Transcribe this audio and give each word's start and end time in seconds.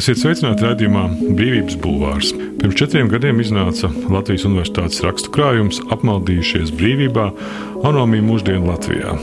Esiet 0.00 0.16
sveicināti 0.16 0.64
raidījumā 0.64 1.02
Brīvības 1.36 1.74
Bulvārs. 1.82 2.30
Pirms 2.56 2.76
četriem 2.80 3.10
gadiem 3.12 3.42
iznāca 3.42 3.90
Latvijas 4.08 4.46
Universitātes 4.48 5.02
rakstu 5.04 5.28
krājums 5.34 5.82
Apmaldījušies 5.92 6.72
brīvībā- 6.72 7.26
anomija 7.90 8.24
mūsdienu 8.24 8.70
Latvijā. 8.70 9.18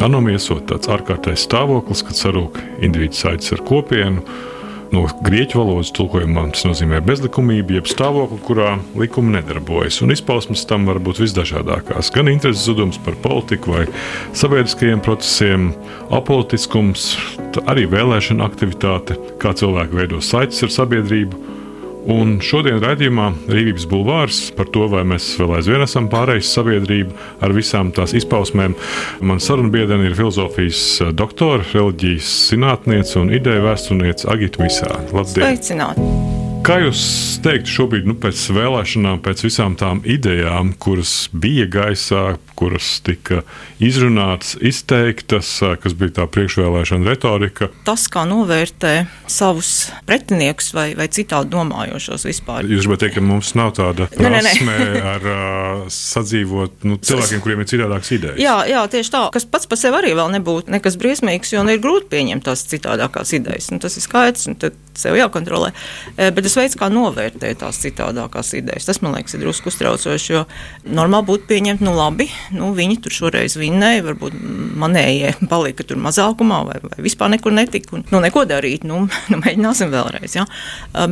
Anomija 0.00 0.40
esot 0.40 0.64
tāds 0.70 0.88
ārkārtējs 0.88 1.44
stāvoklis, 1.44 2.00
kad 2.06 2.16
sarūk 2.16 2.62
individu 2.80 3.12
saites 3.12 3.52
ar 3.52 3.60
kopienu 3.60 4.24
No 4.92 5.06
grieķu 5.24 5.56
valodas 5.56 5.88
tulkojumā 5.96 6.50
tas 6.52 6.66
nozīmē 6.68 6.98
bezlikumību, 7.06 7.78
jeb 7.78 7.86
stāvokli, 7.88 8.36
kurā 8.44 8.74
likumi 9.00 9.38
nedarbojas. 9.38 10.02
Un 10.04 10.12
izpausmes 10.12 10.66
tam 10.68 10.84
var 10.84 11.00
būt 11.00 11.22
visdažādākās. 11.22 12.10
Gan 12.12 12.28
intereses 12.28 12.66
zudums 12.68 13.00
par 13.00 13.16
politiku 13.24 13.72
vai 13.72 13.86
sabiedriskajiem 14.36 15.00
procesiem, 15.00 15.70
apolitiskums, 16.12 17.14
arī 17.68 17.88
vēlēšana 17.90 18.46
aktivitāte, 18.46 19.18
kā 19.42 19.52
cilvēki 19.58 19.98
veido 19.98 20.22
saites 20.24 20.62
ar 20.64 20.72
sabiedrību 20.72 21.52
Un 22.10 22.40
šodien 22.42 22.80
raidījumā 22.82 23.28
Rīgas 23.52 23.84
Bulvārs 23.86 24.48
par 24.56 24.66
to, 24.74 24.88
vai 24.90 25.04
mēs 25.06 25.28
vēl 25.38 25.54
aizvien 25.60 25.84
esam 25.84 26.08
pārējais 26.10 26.50
sabiedrība 26.50 27.14
ar 27.46 27.54
visām 27.54 27.92
tās 27.94 28.14
izpausmēm. 28.18 28.74
Man 29.22 29.42
sarunbiedrene 29.42 30.10
ir 30.10 30.16
filozofijas 30.18 31.14
doktora, 31.14 31.62
reliģijas 31.70 32.32
zinātniece 32.50 33.20
un 33.22 33.30
ideja 33.36 33.62
vēsturniece 33.68 34.26
Agita 34.34 34.64
Misā. 34.64 34.90
Labdien! 35.14 35.46
Sveicināti! 35.46 36.08
Kā 36.66 36.76
jūs 36.78 37.04
teiktu 37.42 37.70
šobrīd, 37.70 38.04
nu, 38.06 38.14
pēc 38.22 38.42
vēlēšanām, 38.54 39.22
pēc 39.22 39.40
visām 39.46 39.74
tām 39.78 40.02
idejām, 40.06 40.74
kuras 40.82 41.26
bija 41.34 41.68
gaisā, 41.70 42.36
kuras 42.62 43.00
tika 43.02 43.42
izrunātas, 43.82 44.54
izteiktas, 44.62 45.50
kas 45.82 45.96
bija 45.98 46.20
tā 46.20 46.26
priekšvēlēšana 46.30 47.10
retorika? 47.10 47.68
Tas, 47.86 48.06
kā 48.12 48.22
novērtē 48.28 48.92
savus 49.30 49.90
pretiniekus 50.06 50.70
vai, 50.76 50.92
vai 50.98 51.08
citādi 51.12 51.50
domājošos 51.52 52.26
vispār. 52.28 52.68
Jūs 52.70 52.86
gribat 52.86 53.02
teikt, 53.02 53.16
ka 53.18 53.24
mums 53.26 53.54
nav 53.58 53.74
tāda 53.78 54.06
prasme 54.12 54.76
ar 55.12 55.26
uh, 55.26 55.82
sadzīvot 55.90 56.86
nu, 56.86 57.00
cilvēkiem, 57.02 57.42
kuriem 57.42 57.64
ir 57.64 57.70
citādākas 57.72 58.14
idejas? 58.14 58.38
Jā, 58.42 58.56
jā, 58.70 58.84
tieši 58.92 59.14
tā, 59.14 59.24
kas 59.34 59.48
pats 59.48 59.70
par 59.70 59.80
sevi 59.80 59.98
arī 59.98 60.14
vēl 60.18 60.30
nebūtu 60.36 60.72
nekas 60.76 60.98
briesmīgs, 61.00 61.54
jo 61.56 61.66
ir 61.66 61.82
grūti 61.82 62.10
pieņemt 62.12 62.46
tās 62.46 62.64
citādākās 62.70 63.34
idejas. 63.38 63.72
Un 63.74 63.82
tas 63.82 63.98
ir 63.98 64.06
skaidrs, 64.06 64.46
un 64.52 64.58
tad 64.62 64.78
sev 64.98 65.16
jākontrolē. 65.16 65.72
Bet 66.18 66.42
tas 66.44 66.56
veids, 66.58 66.76
kā 66.78 66.88
novērtēt 66.92 67.62
tās 67.62 67.80
citādākās 67.82 68.52
idejas, 68.58 68.86
tas 68.88 69.00
man 69.04 69.16
liekas, 69.16 69.36
ir 69.36 69.44
drusku 69.44 69.72
uztraucoši. 69.72 70.32
Jo 70.32 70.44
normāli 70.84 71.28
būtu 71.32 71.48
pieņemt, 71.48 71.84
nu 71.84 71.94
labi, 71.96 72.28
nu, 72.56 72.70
viņi 72.76 72.98
tur 73.04 73.14
šoreiz 73.14 73.56
vinnēja, 73.60 74.04
varbūt 74.06 74.36
manējie 74.82 75.34
palika 75.52 75.86
tur 75.86 76.00
mazākumā 76.02 76.60
vai, 76.68 76.78
vai 76.84 77.04
vispār 77.04 77.32
nekur 77.34 77.54
netika. 77.56 77.96
Un, 77.98 78.06
nu, 78.12 78.20
neko 78.24 78.44
darīt, 78.48 78.86
nu, 78.88 79.04
nu 79.32 79.40
mēģināsim 79.42 79.92
vēlreiz. 79.92 80.36
Ja? 80.38 80.46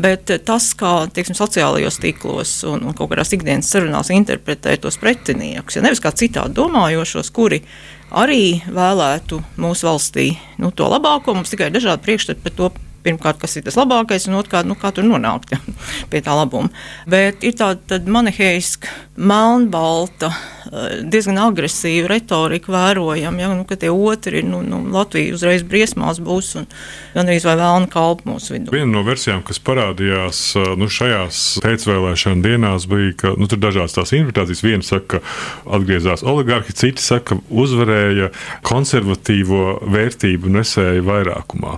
Bet 0.00 0.32
tas, 0.46 0.72
kā 0.78 0.94
tieksim, 1.14 1.38
sociālajos 1.38 2.00
tīklos 2.02 2.56
un, 2.70 2.84
un 2.88 2.96
kaut 2.96 3.12
kādās 3.12 3.34
ikdienas 3.36 3.70
sarunās 3.72 4.12
interpretē 4.14 4.76
tos 4.80 5.00
pretiniekus, 5.00 5.78
ja 5.78 5.86
nevis 5.86 6.02
kā 6.02 6.14
citādi 6.16 6.56
domājošos, 6.58 7.32
kuri 7.34 7.62
arī 8.10 8.60
vēlētu 8.66 9.38
mūsu 9.60 9.86
valstī 9.86 10.30
nu, 10.58 10.72
to 10.74 10.88
labāko, 10.90 11.36
mums 11.36 11.52
tikai 11.52 11.70
ir 11.70 11.76
dažādi 11.78 12.06
priekšstati 12.06 12.42
par 12.44 12.56
to 12.58 12.70
pirmkārt, 13.04 13.40
kas 13.40 13.56
ir 13.56 13.64
tas 13.66 13.78
labākais, 13.80 14.26
un 14.28 14.38
otrkārt, 14.40 14.68
nu, 14.68 14.76
kā 14.78 14.92
tur 14.94 15.06
nonākt 15.06 15.54
ja, 15.54 15.60
pie 16.12 16.22
tā 16.24 16.36
labuma. 16.36 16.70
Bet 17.10 17.44
ir 17.46 17.56
tāda 17.58 18.00
maniheiska, 18.04 18.92
melnbalta, 19.20 20.30
eh, 20.72 21.00
diezgan 21.04 21.38
agresīva 21.42 22.08
retorika 22.14 22.72
vērojama, 22.72 23.40
ja, 23.42 23.50
nu, 23.54 23.66
tie 23.68 23.90
otri 23.90 24.40
ir, 24.40 24.46
nu, 24.48 24.62
nu, 24.64 24.80
Latvija 24.94 25.34
uzreiz 25.36 25.64
briesmās 25.66 26.20
būs 26.24 26.54
un 26.60 26.68
gandrīz 27.14 27.44
vai 27.48 27.56
vēlna 27.60 27.90
kalpa 27.92 28.28
mūsu 28.30 28.54
vidū. 28.56 28.72
Viena 28.74 28.88
no 28.94 29.04
versijām, 29.06 29.42
kas 29.46 29.60
parādījās 29.66 30.42
eh, 30.56 30.70
nu, 30.80 30.88
šajās 30.88 31.42
pēcvēlēšana 31.64 32.44
dienās, 32.46 32.88
bija, 32.90 33.16
ka 33.24 33.34
nu, 33.36 33.48
tur 33.50 33.60
dažādas 33.60 33.96
tās 33.98 34.14
interpretācijas. 34.16 34.64
Viena 34.64 34.86
saka, 34.86 35.20
ka 35.20 35.76
atgriezās 35.76 36.24
oligarhi, 36.24 36.76
citi 36.76 37.04
saka, 37.04 37.36
ka 37.36 37.54
uzvarēja 37.62 38.30
konservatīvo 38.66 39.80
vērtību 39.90 40.52
nesēja 40.56 41.04
vairākumā. 41.04 41.76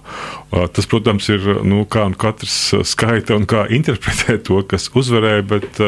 Eh, 0.52 0.68
tas, 0.76 0.86
protams, 0.86 1.26
ir 1.32 1.64
nu, 1.66 1.82
kā 1.90 2.06
nu 2.12 2.18
katrs 2.22 2.60
skaita 2.86 3.34
un 3.38 3.48
kā 3.50 3.66
interpretē 3.78 4.38
to, 4.46 4.62
kas 4.68 4.90
uzvarēja, 4.94 5.42
bet 5.48 5.82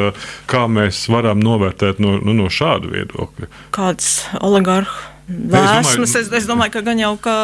kā 0.51 0.67
mēs 0.71 1.05
varam 1.13 1.44
novērtēt 1.45 2.01
no, 2.03 2.17
nu, 2.21 2.37
no 2.37 2.51
šāda 2.53 2.91
viedokļa. 2.93 3.51
Kāds 3.75 4.17
oligarhs? 4.45 5.11
Vēsmas, 5.25 6.13
es, 6.19 6.27
es 6.37 6.45
domāju, 6.45 6.75
ka 6.75 6.83
gan 6.85 6.99
jau 7.01 7.15
ka 7.17 7.35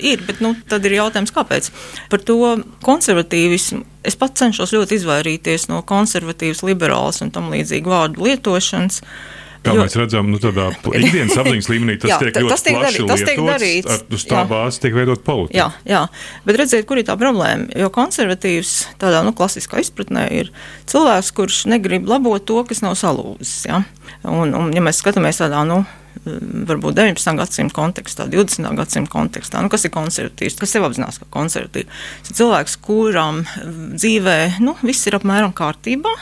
ir, 0.00 0.22
bet 0.24 0.38
nu, 0.40 0.54
tad 0.72 0.86
ir 0.88 0.94
jautājums, 0.96 1.34
kāpēc. 1.36 1.68
Par 2.08 2.22
to 2.24 2.54
konservatīvismu 2.80 3.82
es 4.08 4.16
pats 4.16 4.40
cenšos 4.40 4.72
ļoti 4.72 4.96
izvairīties 4.96 5.68
no 5.68 5.82
konservatīvas, 5.84 6.64
liberālas 6.64 7.20
un 7.20 7.28
tam 7.34 7.52
līdzīgu 7.52 7.92
vārdu 7.92 8.24
lietošanas. 8.24 9.02
Uh, 9.02 9.40
Kā 9.60 9.74
jo, 9.76 9.84
mēs 9.84 9.96
redzam, 9.98 10.30
nu, 10.32 10.38
tādā 10.40 10.70
ikdienas 11.02 11.36
apziņas 11.40 11.68
līmenī 11.68 11.98
tas 12.00 12.14
jā, 12.14 12.18
tiek 12.22 12.38
ļoti 12.40 12.52
tas 12.54 12.64
tiek 12.64 12.78
plaši 12.78 13.02
darīt, 13.02 13.10
tas 13.10 13.24
tiek 13.28 13.42
darīts. 13.44 13.92
Ar, 13.92 14.04
uz 14.16 14.24
tā 14.30 14.38
jā. 14.38 14.44
bāzes 14.48 14.80
tiek 14.80 14.96
veidot 14.96 15.24
politika. 15.26 15.58
Jā, 15.58 15.66
jā, 15.84 16.02
bet 16.46 16.60
redziet, 16.62 16.86
kur 16.88 17.00
ir 17.00 17.08
tā 17.08 17.16
problēma? 17.20 17.68
Jo 17.76 17.90
konservatīvs 17.92 18.74
tādā 19.02 19.20
nu, 19.26 19.34
klasiskā 19.36 19.82
izpratnē 19.84 20.26
ir 20.40 20.52
cilvēks, 20.88 21.32
kurš 21.36 21.62
negrib 21.68 22.08
labot 22.08 22.44
to, 22.48 22.62
kas 22.68 22.80
nav 22.86 22.96
salūzis. 23.00 23.66
Ja? 23.68 23.82
Un, 24.24 24.56
un, 24.56 24.72
ja 24.72 24.84
mēs 24.84 25.02
skatāmies 25.04 25.42
tādā, 25.42 25.60
nu, 25.68 25.82
varbūt 26.24 26.96
19. 26.98 27.36
gadsimta 27.38 27.74
kontekstā, 27.76 28.26
20. 28.30 28.68
gadsimta 28.76 29.12
kontekstā. 29.12 29.62
Nu, 29.62 29.70
kas 29.72 29.86
ir 29.86 29.94
konservatīvs? 29.94 30.58
Kas 30.60 30.74
sev 30.74 30.84
apzinās, 30.88 31.20
ka 31.20 31.28
konservatīvs? 31.32 32.02
Ir 32.28 32.40
cilvēks, 32.40 32.76
kuram 32.84 33.44
dzīvē 33.94 34.38
nu, 34.64 34.76
viss 34.84 35.08
ir 35.08 35.16
apmēram 35.20 35.54
kārtībā. 35.56 36.12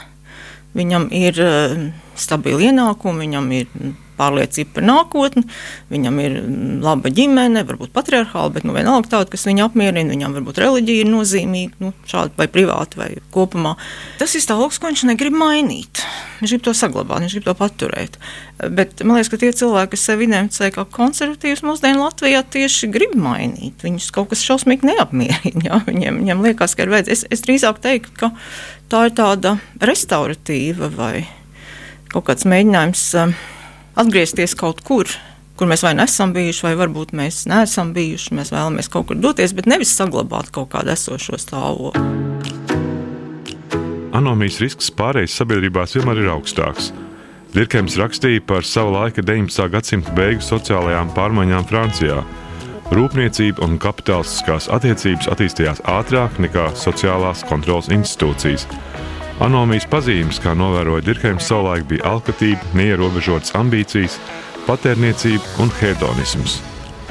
Viņam 0.77 1.07
ir 1.15 1.39
uh, 1.41 1.89
stabili 2.19 2.69
ienākumi, 2.69 3.25
viņam 3.25 3.51
ir 3.57 3.71
pārliecība 4.19 4.75
par 4.77 4.85
nākotni, 4.87 5.45
viņam 5.91 6.19
ir 6.23 6.37
laba 6.83 7.11
ģimene, 7.13 7.63
varbūt 7.67 7.93
patriarchāla, 7.95 8.51
bet 8.55 8.67
nu, 8.67 8.75
vienalga 8.75 9.13
tāda, 9.13 9.29
kas 9.31 9.47
viņu 9.47 9.69
apmierina. 9.69 10.11
Viņam 10.11 10.35
varbūt 10.39 10.59
reliģija 10.63 11.05
ir 11.05 11.11
nozīmīga, 11.11 11.79
nu, 11.83 11.93
šādi 12.09 12.35
vai 12.39 12.49
privāti 12.51 12.99
vai 12.99 13.09
kopumā. 13.33 13.75
Tas 14.19 14.35
ir 14.35 14.43
stāvoklis, 14.43 14.81
ko 14.81 14.91
viņš 14.91 15.05
negrib 15.11 15.37
mainīt. 15.39 16.03
Viņš 16.39 16.55
grib 16.55 16.65
to 16.67 16.75
saglabāt, 16.77 17.23
viņš 17.23 17.37
grib 17.37 17.47
to 17.47 17.55
paturēt. 17.59 18.19
Bet 18.59 19.03
man 19.05 19.17
liekas, 19.17 19.31
ka 19.31 19.39
tie 19.39 19.51
cilvēki, 19.55 19.93
kas 19.93 20.05
sevi 20.09 20.27
identificē 20.27 20.71
kā 20.75 20.83
konservatīvus 20.95 21.63
mūsdienu 21.67 22.03
Latvijā, 22.03 22.43
tieši 22.55 22.91
grib 22.91 23.15
mainīt. 23.19 23.85
Viņus 23.85 24.09
kaut 24.15 24.33
kas 24.33 24.43
šausmīgi 24.47 24.91
neapmierina. 24.91 25.37
Ja? 25.69 25.77
Viņiem, 25.85 26.21
viņiem 26.21 26.39
liekas, 26.43 26.73
ka 26.73 26.85
ir 26.85 26.91
vajadzīgs. 26.93 27.25
Es, 27.27 27.35
es 27.35 27.43
drīzāk 27.43 27.81
teiktu, 27.83 28.13
ka 28.17 28.29
tā 28.89 29.05
ir 29.07 29.15
tāda 29.17 29.55
restauratīva 29.81 30.89
vai 30.95 31.13
kaut 32.09 32.27
kāds 32.29 32.47
mēģinājums. 32.49 33.05
Uh, 33.21 33.33
atgriezties 33.99 34.55
kaut 34.57 34.81
kur, 34.85 35.09
kur 35.59 35.69
mēs 35.69 35.83
vai 35.83 35.93
nesam 35.97 36.33
bijuši, 36.35 36.65
vai 36.67 36.75
varbūt 36.79 37.13
mēs 37.17 37.43
neesam 37.51 37.93
bijuši. 37.95 38.35
Mēs 38.37 38.53
vēlamies 38.53 38.91
kaut 38.91 39.09
kur 39.09 39.19
doties, 39.19 39.53
bet 39.57 39.69
nevis 39.69 39.93
saglabāt 39.95 40.53
kaut 40.55 40.71
kādu 40.73 40.93
esošo 40.95 41.39
stāvokli. 41.41 42.05
Anomijas 44.15 44.59
risks 44.63 44.89
pārējais 44.91 45.35
sabiedrībās 45.37 45.95
vienmēr 45.95 46.23
ir 46.23 46.33
augstāks. 46.33 46.89
Dirkēms 47.53 47.95
rakstīja 47.97 48.43
par 48.45 48.65
sava 48.67 48.91
laika 49.05 49.23
19. 49.25 49.69
gadsimta 49.73 50.13
beigu 50.17 50.43
sociālajām 50.45 51.13
pārmaiņām 51.15 51.65
Francijā. 51.69 52.21
Rūpniecība 52.89 53.61
un 53.61 53.75
kapitālistiskās 53.77 54.65
attiecības 54.73 55.27
attīstījās 55.29 55.83
ātrāk 55.85 56.39
nekā 56.41 56.71
sociālās 56.73 57.43
kontrolas 57.45 57.91
institūcijas. 57.93 58.65
Anomijas 59.45 59.85
pazīmes, 59.91 60.39
kā 60.41 60.55
novēroja 60.57 61.05
Dirkēns, 61.05 61.45
savulaik 61.51 61.85
bija 61.91 62.15
alkatība, 62.15 62.73
neierobežotas 62.79 63.53
ambīcijas, 63.59 64.17
patērniecība 64.65 65.61
un 65.61 65.69
hedonisms. 65.77 66.57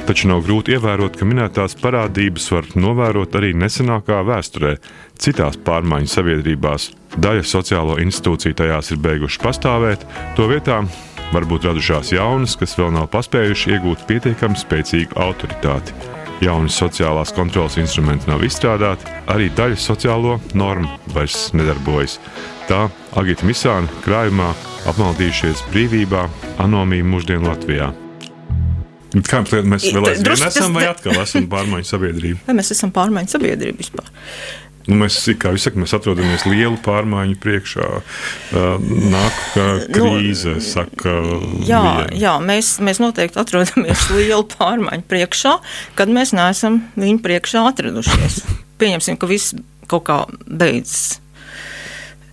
Taču 0.03 0.27
nav 0.27 0.43
grūti 0.43 0.75
ievērot, 0.75 1.15
ka 1.15 1.25
minētās 1.29 1.77
parādības 1.79 2.51
var 2.51 2.67
novērot 2.75 3.39
arī 3.39 3.55
nesenākā 3.55 4.19
vēsturē, 4.27 4.75
citās 5.15 5.55
pārmaiņu 5.63 6.11
sabiedrībās. 6.11 6.91
Daļa 7.15 7.45
sociālo 7.47 7.95
institūciju 8.03 8.57
tajās 8.59 8.91
ir 8.91 8.99
beigušas 9.05 9.43
pastāvēt, 9.47 10.03
to 10.35 10.49
vietā 10.51 10.83
varbūt 11.33 11.67
radušās 11.69 12.13
jaunas, 12.15 12.55
kas 12.59 12.77
vēl 12.79 12.93
nav 12.95 13.09
paspējuši 13.13 13.75
iegūt 13.75 14.07
pietiekami 14.09 14.57
spēcīgu 14.59 15.17
autoritāti 15.19 15.93
jauni 16.43 16.71
sociālās 16.71 17.33
kontrolas 17.35 17.77
instrumenti 17.81 18.29
nav 18.29 18.43
izstrādāti, 18.47 19.07
arī 19.31 19.49
daļa 19.55 19.79
sociālo 19.79 20.37
normu 20.57 20.89
vairs 21.15 21.49
nedarbojas. 21.57 22.19
Tā 22.69 22.85
Agita 23.19 23.47
Misāna 23.49 23.89
krājumā 24.05 24.51
apmaldījušies 24.89 25.65
brīvībā, 25.73 26.27
anomija 26.63 27.07
mūsdienu 27.07 27.49
Latvijā. 27.49 27.89
Kā 29.25 29.39
jums 29.39 29.51
liekas, 29.55 29.69
mēs 29.73 29.85
vēl 29.89 30.07
aizvien 30.11 30.47
esam 30.47 30.75
vai 30.77 30.85
atkal 30.91 31.17
esam 31.17 31.47
pārmaiņu 31.49 31.87
sabiedrība? 31.89 32.43
Vai 32.47 32.59
mēs 32.59 32.69
esam 32.75 32.91
pārmaiņu 32.93 33.33
sabiedrība 33.33 33.81
vispār? 33.81 34.11
Nu, 34.89 34.97
mēs, 35.03 35.19
kā 35.37 35.53
jūs 35.53 35.67
sakat, 35.67 35.81
mēs 35.83 35.93
atrodamies 35.93 36.45
lielu 36.49 36.79
pārmaiņu 36.81 37.37
priekšā. 37.43 37.87
Nāk 39.13 39.39
krīze, 39.93 40.55
nu, 40.57 40.65
saka. 40.65 41.13
Jā, 41.67 41.81
viena. 41.85 42.07
jā 42.17 42.33
mēs, 42.41 42.75
mēs 42.83 43.01
noteikti 43.03 43.37
atrodamies 43.41 44.07
lielu 44.17 44.47
pārmaiņu 44.55 45.05
priekšā, 45.11 45.55
kad 45.99 46.13
mēs 46.13 46.33
neesam 46.37 46.81
viņu 46.99 47.21
priekšā 47.25 47.67
atradušies. 47.69 48.41
Pieņemsim, 48.81 49.19
ka 49.21 49.29
viss 49.29 49.53
kaut 49.89 50.07
kā 50.09 50.23
beidzas 50.45 51.19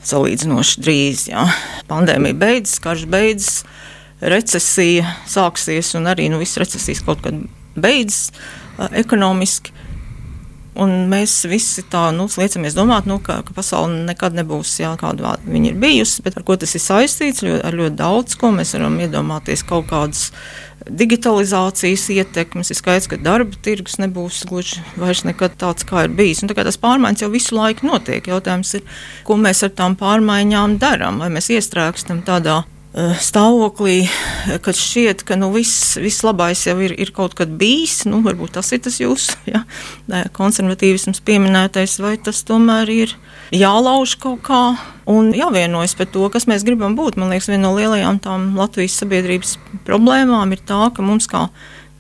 salīdzinoši 0.06 0.82
drīz. 0.84 1.28
Jā. 1.32 1.46
Pandēmija 1.90 2.38
beidzas, 2.40 2.80
karš 2.82 3.06
beidzas, 3.10 3.62
recesija 4.22 5.16
sāksies, 5.28 5.92
un 5.98 6.08
arī 6.10 6.30
nu, 6.32 6.40
visas 6.40 6.62
recesijas 6.62 7.02
kaut 7.04 7.24
kad 7.26 7.40
beidzas 7.76 8.30
uh, 8.30 8.88
ekonomiski. 8.96 9.74
Un 10.76 10.92
mēs 11.08 11.38
visi 11.48 11.84
tā 11.88 12.10
nu, 12.12 12.26
liecamies 12.28 12.76
domāt, 12.76 13.06
nu, 13.08 13.16
ka, 13.24 13.38
ka 13.46 13.54
pasaule 13.56 14.02
nekad 14.10 14.36
nebūs 14.36 14.74
jā, 14.82 14.92
kāda 15.00 15.36
viņa 15.46 15.70
ir 15.70 15.80
bijusi, 15.80 16.20
bet 16.26 16.36
ar 16.36 16.44
ko 16.44 16.58
tas 16.60 16.76
ir 16.76 16.82
saistīts, 16.84 17.44
ļo, 17.46 17.56
ar 17.64 17.76
ļoti 17.78 17.96
daudz 17.96 18.36
ko 18.40 18.52
mēs 18.52 18.74
varam 18.76 18.98
iedomāties 19.00 19.64
kaut 19.66 19.88
kādas 19.88 20.28
digitalizācijas 20.86 22.06
ietekmes. 22.14 22.70
Ir 22.70 22.78
skaidrs, 22.78 23.08
ka 23.10 23.18
darba 23.22 23.56
tirgus 23.64 23.96
nebūs 24.02 24.44
gluži 24.50 24.84
vairs 25.00 25.24
nekad 25.26 25.56
tāds, 25.60 25.86
kā 25.88 26.04
ir 26.06 26.14
bijis. 26.18 26.44
Un, 26.44 26.52
tā 26.52 26.60
tās 26.60 26.80
pārmaiņas 26.82 27.24
jau 27.24 27.32
visu 27.32 27.56
laiku 27.56 27.88
notiek. 27.88 28.28
Jautājums 28.28 28.76
ir, 28.78 28.86
ko 29.26 29.40
mēs 29.40 29.64
ar 29.66 29.74
tām 29.78 29.96
pārmaiņām 29.98 30.78
darām? 30.82 31.24
Vai 31.24 31.32
mēs 31.34 31.50
iestrēgstam 31.56 32.22
tādā 32.28 32.62
stāvoklī, 32.96 34.06
kad 34.64 34.76
šķiet, 34.76 35.20
ka 35.28 35.36
nu, 35.36 35.50
viss, 35.52 35.98
viss 36.00 36.24
labais 36.24 36.62
jau 36.64 36.76
ir, 36.80 36.94
ir 36.96 37.10
kaut 37.16 37.34
kad 37.36 37.50
bijis. 37.60 38.06
Nu, 38.08 38.22
varbūt 38.24 38.54
tas 38.56 38.72
ir 38.72 38.80
tas 38.86 38.96
jūsu 39.02 39.36
ja, 39.52 39.64
konservatīvisms 40.36 41.20
pieminētais, 41.26 41.98
vai 42.00 42.14
tas 42.16 42.40
tomēr 42.48 42.92
ir 42.94 43.12
jālauž 43.52 44.16
kaut 44.22 44.40
kā 44.46 44.62
un 45.12 45.28
jāvienojas 45.36 45.96
par 45.98 46.08
to, 46.14 46.24
kas 46.32 46.48
mēs 46.48 46.64
gribam 46.66 46.96
būt. 46.96 47.18
Man 47.20 47.34
liekas, 47.34 47.50
viena 47.52 47.66
no 47.68 47.74
lielajām 47.76 48.22
tām 48.24 48.48
Latvijas 48.56 48.96
sabiedrības 49.02 49.58
problēmām 49.86 50.56
ir 50.56 50.64
tā, 50.66 50.88
ka 50.96 51.04
mums 51.04 51.28
kā 51.30 51.46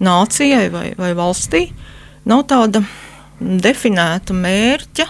nācijai 0.00 0.70
vai, 0.72 0.88
vai 0.96 1.12
valstī 1.16 1.68
nav 2.26 2.46
tāda 2.48 2.82
definēta 3.40 4.34
mērķa, 4.36 5.06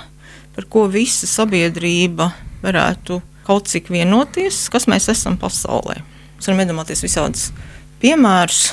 par 0.56 0.66
ko 0.72 0.86
visa 0.90 1.30
sabiedrība 1.30 2.32
varētu 2.66 3.22
būt 3.22 3.32
kaut 3.46 3.70
cik 3.70 3.90
vienoties, 3.94 4.66
kas 4.72 4.88
mēs 4.90 5.08
esam 5.12 5.38
pasaulē. 5.40 6.00
Mēs 6.36 6.48
varam 6.50 6.62
iedomāties 6.64 7.04
visādus 7.04 7.48
piemērus. 8.02 8.68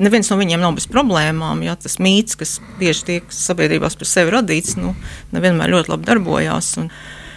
Neviens 0.00 0.28
no 0.30 0.36
viņiem 0.38 0.60
nav 0.60 0.76
bez 0.76 0.86
problēmām. 0.92 1.62
Jā, 1.64 1.76
tas 1.80 1.98
mīts, 2.02 2.36
kas 2.38 2.58
bieži 2.80 3.06
tiek 3.10 3.30
sabiedrībās 3.32 3.96
par 3.96 4.08
sevi 4.08 4.34
radīts, 4.34 4.76
nu, 4.78 4.92
nevienmēr 5.32 5.72
ļoti 5.72 5.92
labi 5.94 6.08
darbojās. 6.08 6.74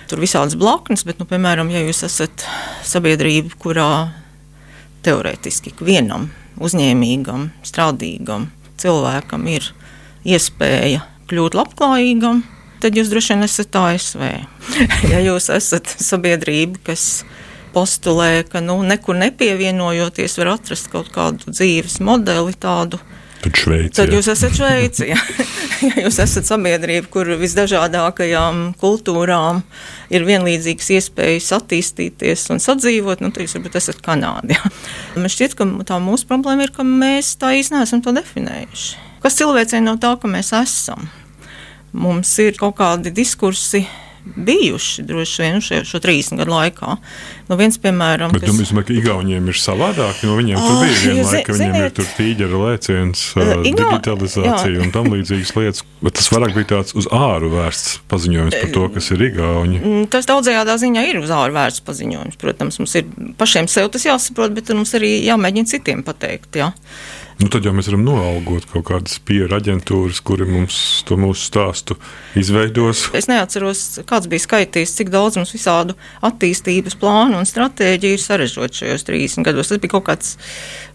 Tur 0.09 0.17
ir 0.19 0.25
visādas 0.25 0.57
blaknes, 0.59 1.05
bet, 1.07 1.21
nu, 1.21 1.27
piemēram, 1.29 1.71
ja 1.71 1.83
jūs 1.85 2.03
esat 2.07 2.45
sabiedrība, 2.87 3.55
kurā 3.61 3.89
teorētiski 5.05 5.75
vienam 5.79 6.27
uzņēmīgam, 6.59 7.49
strādīgam 7.63 8.49
cilvēkam 8.79 9.45
ir 9.51 9.69
iespēja 10.27 11.05
kļūt 11.29 11.55
labklājīgam, 11.55 12.41
tad 12.83 12.97
jūs 12.97 13.11
droši 13.11 13.35
vien 13.35 13.45
esat 13.45 13.75
ASV. 13.81 14.25
ja 15.11 15.21
jūs 15.23 15.49
esat 15.53 15.91
sabiedrība, 15.99 16.81
kas 16.91 17.23
postulē, 17.73 18.43
ka 18.49 18.63
nu, 18.65 18.79
nekur 18.83 19.17
nepievienojoties, 19.19 20.37
var 20.41 20.55
atrast 20.55 20.89
kaut 20.91 21.11
kādu 21.13 21.53
dzīves 21.53 21.99
modeli 22.05 22.55
tādu. 22.57 23.01
Tad, 23.39 23.55
šveici, 23.55 23.95
tad 23.95 24.11
jūs 24.11 24.27
esat 24.33 24.55
Šveice. 24.57 25.07
Ja. 25.79 25.93
jūs 26.03 26.17
esat 26.19 26.43
sabiedrība, 26.43 27.07
kur 27.07 27.29
visdažādākajām 27.39 28.73
kultūrām 28.81 29.61
ir 30.11 30.25
vienlīdzīgas 30.27 30.89
iespējas 30.97 31.47
attīstīties 31.55 32.43
un 32.51 32.59
sadzīvot, 32.59 33.23
nu, 33.23 33.29
tad 33.31 33.45
jūs 33.45 33.55
varbūt 33.55 33.77
esat 33.79 34.01
Kanādā. 34.03 34.59
Man 35.15 35.31
šķiet, 35.31 35.55
ka 35.55 35.69
tā 35.87 36.01
mūsu 36.03 36.27
problēma 36.27 36.67
ir, 36.67 36.75
ka 36.75 36.83
mēs 36.83 37.31
tā 37.39 37.53
īsti 37.61 37.77
neesam 37.77 38.03
to 38.03 38.11
definējuši. 38.17 38.99
Kas 39.23 39.39
cilvēcei 39.39 39.79
no 39.85 39.95
tā, 40.03 40.11
ka 40.19 40.27
mēs 40.27 40.51
esam? 40.59 41.07
Mums 41.93 42.35
ir 42.43 42.59
kaut 42.59 42.77
kādi 42.79 43.13
diskursi 43.15 43.85
bijuši 44.35 45.03
droši 45.03 45.41
vien 45.41 45.61
šo, 45.61 45.83
šo 45.85 45.99
30 45.99 46.37
gadu 46.37 46.53
laikā. 46.53 46.95
Nu, 47.47 47.57
viens, 47.57 47.77
piemēram, 47.81 48.33
Bet, 48.33 48.43
kas... 48.43 48.51
nu, 48.51 48.65
domāju, 48.65 48.87
ka 48.87 48.95
Igauniem 48.99 49.49
ir 49.49 49.57
savādāk, 49.57 50.21
jo 50.25 50.35
viņiem 50.37 50.59
oh, 50.59 50.67
tur 50.67 50.81
bija 50.83 50.97
viena 51.01 51.25
laika, 51.25 51.45
ka 51.47 51.55
viņiem 51.57 51.77
ir 51.79 51.93
tur 51.97 52.09
tīģera 52.17 52.61
lēciens, 52.63 53.23
uh, 53.35 53.53
Igau... 53.65 53.87
digitalizācija 53.89 54.73
jā. 54.75 54.83
un 54.85 54.93
tam 54.95 55.09
līdzīgas 55.13 55.53
lietas. 55.57 55.85
Bet 56.03 56.17
tas 56.19 56.29
vairāk 56.33 56.55
bija 56.57 56.69
tāds 56.75 56.95
uz 56.99 57.09
āru 57.15 57.51
vērsts 57.55 57.99
paziņojums 58.11 58.57
par 58.59 58.73
to, 58.75 58.87
kas 58.97 59.11
ir 59.15 59.25
Igauni. 59.29 59.79
Mm, 59.79 60.09
tas 60.13 60.29
daudzajādā 60.29 60.77
ziņā 60.83 61.05
ir 61.09 61.21
uz 61.23 61.33
āru 61.33 61.57
vērsts 61.57 61.85
paziņojums. 61.87 62.39
Protams, 62.39 62.81
mums 62.83 62.99
ir 62.99 63.09
pašiem 63.39 63.71
sev 63.71 63.89
tas 63.95 64.05
jāsaprot, 64.07 64.53
bet 64.55 64.71
mums 64.75 64.93
arī 64.99 65.15
jāmēģina 65.25 65.73
citiem 65.73 66.05
pateikt. 66.07 66.53
Jā. 66.59 66.71
Nu, 67.39 67.47
tad 67.47 67.63
jau 67.63 67.71
mēs 67.71 67.87
varam 67.87 68.01
noalgot 68.03 68.65
kaut 68.67 68.83
kādas 68.89 69.13
pieru 69.23 69.55
aģentūras, 69.55 70.17
kuri 70.27 70.43
mums 70.49 70.75
to 71.07 71.15
mūsu 71.15 71.45
stāstu 71.47 71.95
izveidos. 72.39 73.05
Es 73.15 73.29
neatceros, 73.31 73.83
kāds 74.09 74.27
bija 74.27 74.43
skaitījis, 74.43 74.97
cik 74.97 75.11
daudz 75.13 75.39
mums 75.39 75.55
visādu 75.55 75.95
attīstības 76.27 76.99
plānu 76.99 77.39
un 77.39 77.47
stratēģiju 77.47 78.17
ir 78.17 78.25
sarežģīti 78.25 78.81
šajos 78.81 79.07
30 79.07 79.47
gados. 79.47 79.71
Tas 79.71 79.79
bija 79.79 79.95
kaut 79.95 80.09
kāds 80.11 80.35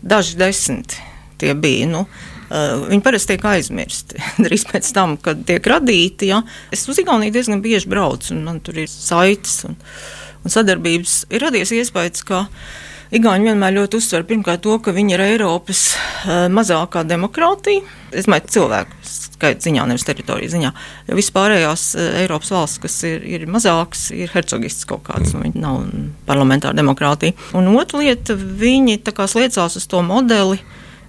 daži 0.05 0.37
desmit. 0.45 0.99
Tie 1.41 1.57
bija. 1.57 1.91
Nu, 1.97 2.07
Uh, 2.55 2.83
viņi 2.91 3.01
parasti 3.03 3.33
tiek 3.33 3.45
aizmirsti. 3.49 4.19
Drīz 4.45 4.67
pēc 4.69 4.91
tam, 4.95 5.15
kad 5.19 5.41
tiek 5.49 5.65
radīti. 5.65 6.29
Ja. 6.29 6.43
Es 6.71 6.85
uz 6.93 7.01
Igauniju 7.01 7.33
diezgan 7.33 7.63
bieži 7.65 7.89
braucu, 7.89 8.35
un 8.37 8.43
man 8.45 8.59
tur 8.63 8.77
ir 8.83 8.91
saites 8.93 9.63
un, 9.67 9.79
un 10.45 10.53
sadarbības. 10.53 11.23
Ir 11.33 11.43
radies 11.43 11.73
iespējas, 11.73 12.21
ka 12.29 12.43
uh, 12.45 12.77
Igauni 13.15 13.47
vienmēr 13.47 13.77
ļoti 13.77 13.99
uzsver 14.01 14.25
pirmkārt 14.27 14.65
to, 14.65 14.75
ka 14.83 14.91
viņi 14.95 15.15
ir 15.15 15.23
Eiropas 15.23 15.83
uh, 15.95 16.49
mazākā 16.51 17.05
demokrātija. 17.07 17.85
Es 18.11 18.27
domāju, 18.27 18.51
cilvēku 18.57 18.99
skaita 19.07 19.69
ziņā, 19.69 19.85
nevis 19.87 20.07
teritorijas 20.09 20.55
ziņā. 20.57 20.73
Jo 21.07 21.19
vispārējās 21.21 21.85
uh, 21.95 22.09
Eiropas 22.25 22.51
valsts, 22.57 22.83
kas 22.83 22.99
ir, 23.07 23.23
ir 23.37 23.47
mazākas, 23.47 24.09
ir 24.17 24.35
hercogistas 24.35 24.89
kaut 24.91 25.07
kādas, 25.07 25.31
un 25.37 25.47
viņi 25.47 25.63
nav 25.63 25.85
parlamentāra 26.27 26.75
demokrātija. 26.75 27.39
Un 27.55 27.71
otra 27.77 28.03
lieta, 28.03 28.35
viņi 28.35 28.99
sliecās 29.07 29.79
uz 29.79 29.87
to 29.87 30.03
modeli, 30.03 30.59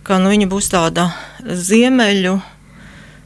ka 0.06 0.22
nu, 0.22 0.30
viņi 0.30 0.52
būs 0.52 0.70
tāda 0.76 1.10
ziemeļu 1.42 2.38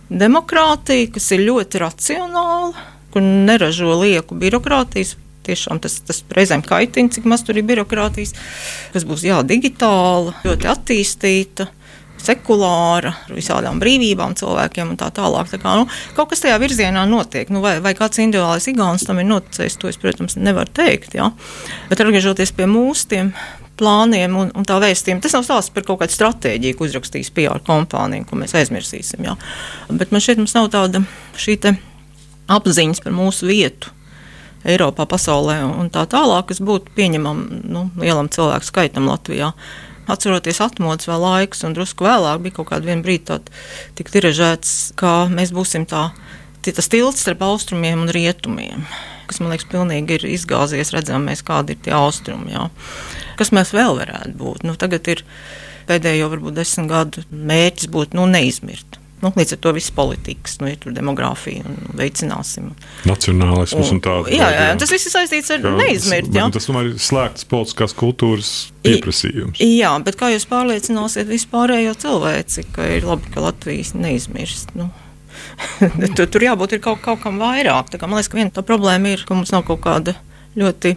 demokrātija, 0.08 1.12
kas 1.18 1.34
ir 1.36 1.50
ļoti 1.52 1.84
racionāla, 1.84 2.88
kur 3.12 3.28
neražo 3.28 3.92
lieku 4.00 4.40
birokrātijas 4.40 5.18
tiešām 5.48 5.82
tas, 5.84 6.00
tas 6.06 6.24
reizēm 6.36 6.64
kaitina, 6.66 7.12
cik 7.14 7.28
maz 7.30 7.44
tur 7.48 7.60
ir 7.60 7.68
birokrātijas, 7.70 8.36
kas 8.94 9.08
būs 9.08 9.26
jā, 9.28 9.42
digitāla, 9.48 10.36
ļoti 10.46 10.72
attīstīta 10.72 11.70
sekulāra, 12.20 13.14
ar 13.28 13.36
visādām 13.36 13.80
brīvībām 13.82 14.36
cilvēkiem 14.40 14.94
un 14.94 15.00
tā 15.00 15.10
tālāk. 15.16 15.50
Tā 15.52 15.60
kā, 15.62 15.76
nu, 15.80 15.88
kaut 16.18 16.34
kas 16.34 16.44
tajā 16.44 16.58
virzienā 16.62 17.06
notiek. 17.10 17.52
Nu, 17.54 17.64
vai, 17.64 17.78
vai 17.84 17.96
kāds 17.98 18.22
individuāls 18.22 18.68
igauns 18.72 19.08
tam 19.08 19.22
ir 19.22 19.30
noticējis, 19.30 19.80
to 19.80 19.92
es, 19.92 20.00
protams, 20.02 20.38
nevaru 20.40 20.72
teikt. 20.82 21.16
Jā. 21.18 21.30
Bet 21.92 22.04
atgriežoties 22.04 22.54
pie 22.56 22.68
mūsu 22.70 23.24
plāniem 23.80 24.34
un, 24.36 24.50
un 24.60 24.66
tā 24.68 24.76
vēstījuma, 24.84 25.24
tas 25.24 25.38
nav 25.38 25.46
stāsts 25.48 25.72
par 25.72 25.86
kaut 25.88 26.02
kādu 26.02 26.12
stratēģiju, 26.18 26.76
ko 26.76 26.88
uzrakstīs 26.90 27.32
PR 27.32 27.62
kompānija, 27.64 28.28
ko 28.28 28.40
mēs 28.42 28.58
aizmirsīsim. 28.60 29.24
Jā. 29.24 29.38
Bet 29.88 30.12
man 30.12 30.24
šeit 30.24 30.42
nav 30.44 30.68
tāda 30.74 31.06
šī 31.40 31.56
apziņas 32.50 33.00
par 33.06 33.14
mūsu 33.16 33.48
vietu 33.48 33.94
Eiropā, 34.68 35.06
pasaulē 35.08 35.62
un 35.64 35.92
tā 35.94 36.04
tālāk, 36.10 36.50
kas 36.50 36.60
būtu 36.64 36.92
pieņemama 36.98 37.62
nu, 37.72 37.86
lielam 38.02 38.28
cilvēku 38.32 38.68
skaitam 38.68 39.08
Latvijā. 39.08 39.54
Atceroties 40.10 40.60
atmodas 40.66 41.08
vēl 41.08 41.22
laiks, 41.22 41.62
un 41.64 41.76
drusku 41.78 42.08
vēlāk 42.08 42.42
bija 42.44 42.58
kaut 42.58 42.72
kāda 42.72 42.98
brīdi 43.00 43.28
tāds 43.30 44.10
tiražēts, 44.16 44.74
ka 45.00 45.30
mēs 45.32 45.54
būsim 45.56 45.86
tā, 45.90 46.10
tas 46.66 46.92
tilts 46.92 47.24
starp 47.24 47.46
austrumiem 47.46 48.04
un 48.04 48.12
rietumiem, 48.14 48.84
kas 49.30 49.40
man 49.40 49.54
liekas 49.54 49.70
pilnīgi 49.70 50.18
ir 50.18 50.28
izgāzies, 50.34 50.92
redzam 50.96 51.30
mēs, 51.30 51.46
kādi 51.46 51.78
ir 51.78 51.84
tie 51.86 51.96
austrumi. 51.96 52.56
Jā. 52.58 52.68
Kas 53.40 53.54
mēs 53.56 53.72
vēl 53.78 53.96
varētu 54.02 54.36
būt? 54.42 54.66
Nu, 54.68 54.76
tagad 54.82 55.08
ir 55.14 55.24
pēdējo 55.88 56.34
varbūt 56.34 56.58
desmit 56.58 56.90
gadu 56.90 57.24
mērķis 57.30 57.94
būt 57.94 58.18
nu, 58.18 58.28
neizmirt. 58.30 58.99
Nu, 59.20 59.32
līdz 59.36 59.58
ar 59.58 59.60
to 59.66 59.74
viss 59.76 59.92
politikas, 59.92 60.56
nu, 60.62 60.70
ir 60.72 60.78
tur 60.80 60.94
demogrāfija 60.96 61.66
un 61.68 61.78
veicināsim. 62.00 62.70
Nacionālisms 63.10 63.90
un, 63.90 63.98
un 63.98 64.02
tāda. 64.06 64.32
Jā, 64.32 64.48
jā, 64.56 64.70
tas 64.80 64.94
viss 64.94 65.10
ir 65.10 65.14
saistīts 65.16 65.52
ar 65.56 65.66
neizmirt. 65.76 66.32
Jā. 66.36 66.46
Tas 66.56 66.70
tomēr 66.70 66.94
ir 66.94 67.02
slēgts 67.04 67.48
politiskās 67.52 67.96
kultūras 68.00 68.54
pieprasījums. 68.86 69.60
Jā, 69.60 69.92
bet 70.06 70.16
kā 70.20 70.32
jūs 70.32 70.48
pārliecināsiet 70.48 71.28
vispārējo 71.28 71.98
cilvēci, 72.00 72.66
ka 72.76 72.88
ir 72.96 73.10
labi, 73.10 73.28
ka 73.34 73.44
Latvijas 73.44 73.92
neizmirst? 73.98 74.72
Nu. 74.80 74.88
tur, 76.16 76.30
tur 76.32 76.48
jābūt 76.48 76.78
kaut, 76.80 77.04
kaut 77.04 77.20
kam 77.26 77.42
vairāk. 77.44 77.92
Kā, 77.96 78.08
man 78.08 78.22
liekas, 78.22 78.32
ka 78.32 78.40
viena 78.40 78.56
tā 78.56 78.64
problēma 78.64 79.12
ir, 79.18 79.28
ka 79.28 79.36
mums 79.36 79.52
nav 79.56 79.68
kaut 79.68 79.84
kāda 79.84 80.16
ļoti 80.60 80.96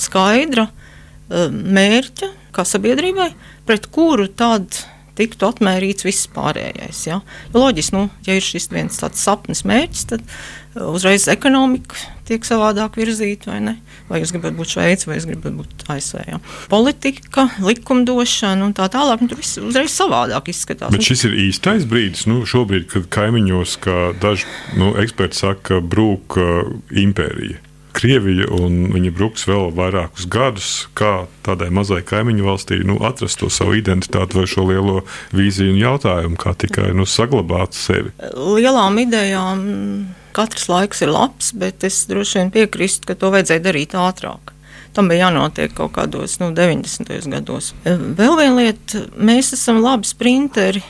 skaidra 0.00 0.68
uh, 0.70 1.50
mērķa 1.50 2.30
kā 2.52 2.64
sabiedrībai, 2.68 3.30
pret 3.68 3.88
kuru 3.92 4.28
tādu 4.28 4.84
tiktu 5.18 5.48
atmērīts 5.48 6.06
viss 6.06 6.30
pārējais. 6.32 7.04
Ja? 7.08 7.20
Loģiski, 7.54 7.96
nu, 7.96 8.08
ja 8.26 8.36
ir 8.38 8.44
šis 8.44 8.70
viens 8.72 8.98
tāds 9.00 9.22
sapnis 9.22 9.64
mērķis, 9.68 10.04
tad 10.12 10.24
uh, 10.24 10.88
uzreiz 10.92 11.28
ekonomika 11.32 11.98
tiek 12.28 12.44
savādāk 12.46 12.96
virzīti 13.00 13.50
vai 13.50 13.58
ne. 13.64 13.74
Vai 14.08 14.22
jūs 14.22 14.32
gribat 14.34 14.56
būt 14.56 14.74
Šveice, 14.74 15.08
vai 15.08 15.18
jūs 15.18 15.26
gribat 15.28 15.56
būt 15.58 15.84
ASV. 15.92 16.22
Ja. 16.28 16.38
Politika, 16.72 17.48
likumdošana 17.64 18.68
un 18.68 18.76
tā 18.76 18.88
tālāk, 18.92 19.24
nu, 19.24 19.30
tur 19.32 19.40
viss 19.40 19.60
uzreiz 19.60 19.92
savādāk 19.94 20.52
izskatās. 20.52 20.92
Bet 20.94 21.04
šis 21.06 21.26
ir 21.28 21.36
īstais 21.48 21.88
brīdis, 21.88 22.24
nu, 22.30 22.42
šobrīd, 22.48 22.88
kad 22.92 23.10
kaimiņos, 23.12 23.76
kā 23.84 23.98
daži 24.22 24.48
nu, 24.80 24.94
eksperti 25.02 25.42
saka, 25.44 25.82
brūk 25.84 26.40
uh, 26.40 26.72
impērija. 27.04 27.60
Krievija 27.92 28.48
un 28.56 28.88
viņa 28.94 29.12
bruks 29.14 29.44
vēl 29.48 29.70
vairākus 29.76 30.26
gadus, 30.32 30.70
kā 30.98 31.26
tādai 31.46 31.68
mazai 31.74 32.00
kaimiņu 32.06 32.46
valstī 32.46 32.80
nu, 32.86 32.96
atrast 33.04 33.40
to 33.42 33.50
savu 33.52 33.76
identitāti 33.78 34.38
vai 34.38 34.46
šo 34.50 34.64
lielo 34.70 35.02
vīziju 35.36 35.74
un 35.74 35.80
jautājumu, 35.80 36.38
kā 36.40 36.54
tikai 36.58 36.90
nu, 36.96 37.06
saglabāt 37.08 37.76
sevi. 37.76 38.14
Lielām 38.32 38.98
idejām 39.02 39.62
katrs 40.36 40.68
laiks 40.72 41.04
ir 41.04 41.12
labs, 41.12 41.52
bet 41.58 41.84
es 41.86 42.04
droši 42.10 42.40
vien 42.40 42.52
piekrīstu, 42.54 43.10
ka 43.10 43.18
to 43.18 43.32
vajadzēja 43.34 43.66
darīt 43.68 43.96
ātrāk. 43.98 44.54
Tam 44.92 45.08
bija 45.08 45.26
jānotiek 45.28 45.72
kaut 45.76 45.94
kādos 45.96 46.36
nu, 46.42 46.50
90. 46.56 47.12
gados. 47.32 47.72
Vēl 47.84 48.36
viena 48.40 48.56
lieta, 48.58 49.06
mēs 49.16 49.54
esam 49.56 49.80
labi 49.84 50.08
sprinteri, 50.08 50.82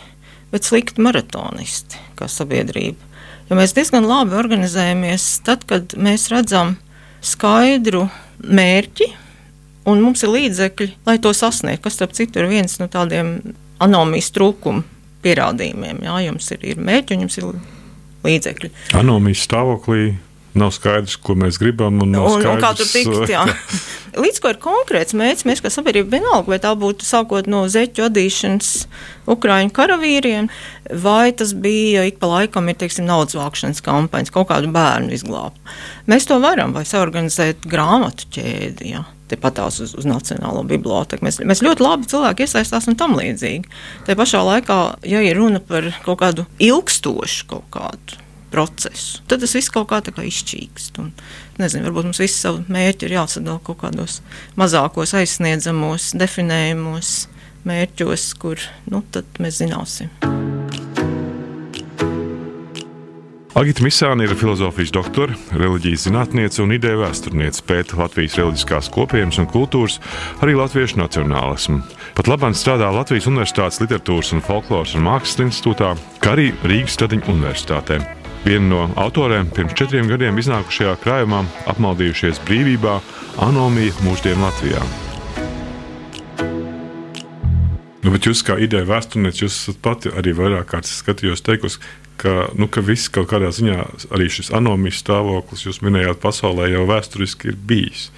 bet 0.50 0.66
slikti 0.66 1.02
maratonisti 1.02 2.00
kā 2.18 2.26
sabiedrība. 2.30 3.10
Jo 3.50 3.58
mēs 3.58 3.74
diezgan 3.76 4.06
labi 4.08 4.36
organizējamies 4.38 5.26
tad, 5.46 5.66
kad 5.70 5.94
mēs 5.98 6.30
redzam 6.32 6.76
skaidru 7.22 8.06
mērķi, 8.42 9.08
un 9.90 10.02
mums 10.02 10.22
ir 10.24 10.32
līdzekļi, 10.32 10.88
lai 11.06 11.18
to 11.22 11.32
sasniegtu. 11.36 11.84
Kas, 11.86 11.98
starp 11.98 12.16
citu, 12.16 12.42
ir 12.42 12.50
viens 12.50 12.78
no 12.80 12.88
tādiem 12.90 13.38
anomijas 13.82 14.30
trūkuma 14.34 14.84
pierādījumiem. 15.22 16.02
Jā, 16.06 16.18
jums 16.26 16.50
ir, 16.54 16.66
ir 16.74 16.82
mērķi 16.82 17.16
un 17.16 17.24
jums 17.26 17.38
ir 17.38 17.48
līdzekļi. 18.26 18.72
Anomijas 18.98 19.46
stāvoklī 19.46 20.12
Nav 20.58 20.74
skaidrs, 20.76 21.16
ko 21.24 21.36
mēs 21.38 21.56
gribam. 21.60 22.02
Un, 22.04 22.12
un, 22.12 22.28
skaidrs, 22.28 22.50
un 22.50 22.60
kā 22.60 22.72
tur 22.76 22.88
tikt. 22.90 23.30
Jā. 23.32 23.46
Līdz 24.12 24.42
ko 24.44 24.50
ir 24.52 24.58
konkrēts 24.60 25.16
mērķis, 25.16 25.46
mēs 25.48 25.62
kā 25.64 25.70
sabiedrība 25.72 26.18
vienalga, 26.18 26.50
vai 26.52 26.58
tā 26.60 26.74
būtu 26.76 27.06
sākot 27.08 27.48
no 27.48 27.62
zeķu 27.72 28.04
adīšanas 28.10 28.72
Ukrāņu 29.32 29.72
karavīriem, 29.72 30.50
vai 31.00 31.32
tas 31.32 31.54
bija 31.56 32.04
ik 32.10 32.18
pa 32.20 32.28
laikam 32.28 32.68
ir, 32.68 32.76
teiksim, 32.76 33.06
naudas 33.08 33.38
vākšanas 33.38 33.80
kampaņas, 33.86 34.34
kaut 34.34 34.50
kādu 34.50 34.68
bērnu 34.74 35.14
izglābt. 35.16 35.56
Mēs 36.10 36.28
to 36.28 36.36
varam, 36.42 36.76
vai 36.76 36.84
saorganizēt 36.88 37.64
grāmatu 37.64 38.28
ķēdi. 38.36 38.92
Jā 38.92 39.06
patās 39.40 39.78
uz, 39.80 39.94
uz 39.96 40.04
Nacionālo 40.04 40.60
biblioteku. 40.68 41.24
Mēs, 41.24 41.38
mēs 41.40 41.62
ļoti 41.64 41.80
labi 41.80 42.10
cilvēki 42.10 42.44
iesaistās 42.44 42.84
un 42.90 42.98
tam 43.00 43.14
līdzīgi. 43.16 43.70
Tā 44.04 44.12
pašā 44.18 44.42
laikā, 44.44 44.76
ja 45.08 45.22
ir 45.24 45.40
runa 45.40 45.62
par 45.64 45.88
kaut 46.04 46.20
kādu 46.20 46.44
ilgstošu 46.60 47.48
kaut 47.48 47.64
kādu 47.72 48.21
procesu. 48.52 49.22
Tad 49.30 49.42
tas 49.42 49.56
viss 49.56 49.72
kaut 49.72 49.90
kā, 49.90 50.02
kā 50.04 50.26
izčīkst. 50.28 51.00
Un, 51.02 51.12
nezinu, 51.60 51.88
varbūt 51.88 52.10
mums 52.10 52.22
visi 52.22 52.38
savu 52.38 52.64
mērķi 52.72 53.08
ir 53.08 53.18
jāsadala 53.18 53.62
kaut 53.64 53.82
kādos 53.84 54.20
mazākos, 54.60 55.16
aizsniedzamos, 55.18 56.12
definējumos 56.20 57.14
mērķos, 57.68 58.32
kur 58.42 58.62
nu, 58.90 59.04
mēs 59.40 59.62
zināsim. 59.62 60.12
Agita 63.52 63.84
Misāna 63.84 64.24
ir 64.24 64.32
filozofijas 64.32 64.94
doktore, 64.96 65.34
reliģijas 65.52 66.06
zinātniece 66.06 66.62
un 66.64 66.72
ideja 66.72 66.96
vēsturniece, 67.02 67.60
pēta 67.68 67.98
Latvijas 68.00 68.38
reliģiskās 68.40 68.88
kopienas 68.94 69.36
un 69.42 69.48
kultūras, 69.52 69.98
arī 70.40 70.56
latviešu 70.56 70.96
nacionālismu. 71.02 71.82
Pat 72.16 72.32
labāk 72.32 72.56
strādā 72.56 72.88
Latvijas 72.96 73.28
Universitātes 73.28 73.82
literatūras 73.84 74.32
un 74.32 74.40
folkloras 74.48 74.96
un 74.96 75.04
mākslas 75.04 75.44
institūtā, 75.50 75.92
kā 76.24 76.32
arī 76.32 76.48
Rīgas 76.64 76.96
Stradiņa 76.96 77.28
universitātē. 77.36 78.00
Viena 78.42 78.66
no 78.66 78.88
autoriem 78.98 79.46
pirms 79.54 79.76
četriem 79.78 80.08
gadiem 80.10 80.38
iznākušajā 80.42 80.96
krājumā 81.04 81.44
apmaldījušies 81.70 82.40
brīvībā 82.42 82.96
Anomija 83.46 83.94
mūsdienu 84.02 84.42
Latvijā. 84.42 84.82
Nu, 88.02 88.10
bet 88.10 88.26
jūs 88.26 88.42
kā 88.42 88.56
ideja 88.58 88.82
vēsturnieks, 88.88 89.44
jūs 89.44 89.58
pati 89.84 90.10
arī 90.10 90.34
vairāk 90.34 90.72
kārtas 90.72 90.96
skatījos 91.04 91.44
teikusi, 91.46 91.78
ka, 92.18 92.48
nu, 92.58 92.66
ka 92.66 92.82
viss 92.82 93.12
kaut 93.14 93.30
kādā 93.30 93.52
ziņā, 93.54 93.78
arī 94.10 94.26
šis 94.26 94.50
anomijas 94.58 95.04
stāvoklis, 95.04 95.62
jūs 95.68 95.78
minējāt, 95.86 96.18
pasaulē 96.22 96.66
jau 96.72 96.82
vēsturiski 96.90 97.52
ir 97.52 97.60
bijis. 97.70 98.08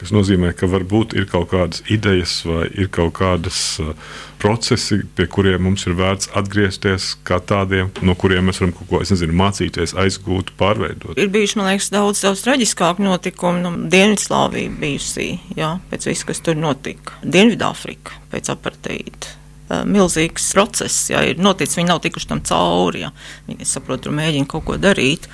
Tas 0.00 0.10
nozīmē, 0.14 0.50
ka 0.56 0.66
varbūt 0.70 1.12
ir 1.18 1.28
kaut 1.30 1.50
kādas 1.52 1.82
idejas 1.92 2.40
vai 2.48 2.64
ir 2.72 2.88
kaut 2.90 3.12
kādas 3.18 3.58
uh, 3.82 3.92
procesi, 4.42 4.98
pie 5.16 5.28
kuriem 5.30 5.62
mums 5.68 5.84
ir 5.86 5.94
vērts 5.98 6.32
atgriezties, 6.38 7.12
kā 7.26 7.38
tādiem, 7.38 7.90
no 8.02 8.16
kuriem 8.18 8.48
mēs 8.48 8.58
varam 8.62 8.72
kaut 8.74 8.88
ko 8.90 9.02
nezinu, 9.04 9.36
mācīties, 9.38 9.94
aizgūt, 10.02 10.54
pārveidot. 10.58 11.14
Ir 11.20 11.30
bijuši, 11.32 11.58
man 11.60 11.70
liekas, 11.70 11.92
daudz, 11.94 12.24
daudz 12.24 12.42
traģiskāku 12.46 13.04
notikumu. 13.06 13.62
Nu, 13.62 13.72
Dienvidslāvija 13.92 14.72
bijusī, 14.82 15.28
jā, 15.58 15.76
pēc 15.92 16.08
viss, 16.10 16.26
kas 16.26 16.42
tur 16.42 16.58
notika. 16.58 17.20
Dienvidāfrika 17.22 18.18
pēc 18.32 18.50
aparteīda 18.56 19.30
uh, 19.30 19.82
milzīgs 19.86 20.50
process, 20.56 21.10
ja 21.12 21.22
ir 21.28 21.42
noticis, 21.42 21.78
viņi 21.78 21.92
nav 21.92 22.02
tikuši 22.02 22.32
tam 22.32 22.42
cauri. 22.48 23.04
Ja. 23.06 23.12
Viņi, 23.50 23.68
saprot, 23.68 24.02
tur 24.06 24.16
mēģina 24.18 24.50
kaut 24.50 24.66
ko 24.66 24.80
darīt. 24.80 25.30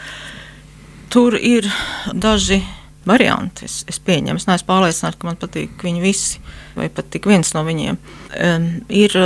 Tur 1.09 1.38
ir 1.41 1.65
daži 2.12 2.61
varianti. 3.09 3.67
Es, 3.69 3.83
es 3.91 4.00
pieņemu, 4.05 4.41
es 4.41 4.49
neesmu 4.49 4.69
pārliecināta, 4.69 5.19
ka 5.19 5.31
man 5.31 5.38
patīk 5.41 5.85
viņi 5.85 6.03
visi, 6.05 6.43
vai 6.77 6.91
pat 6.93 7.11
tik 7.12 7.29
viens 7.31 7.55
no 7.57 7.65
viņiem. 7.67 8.00
Um, 8.38 8.69
ir 8.88 9.17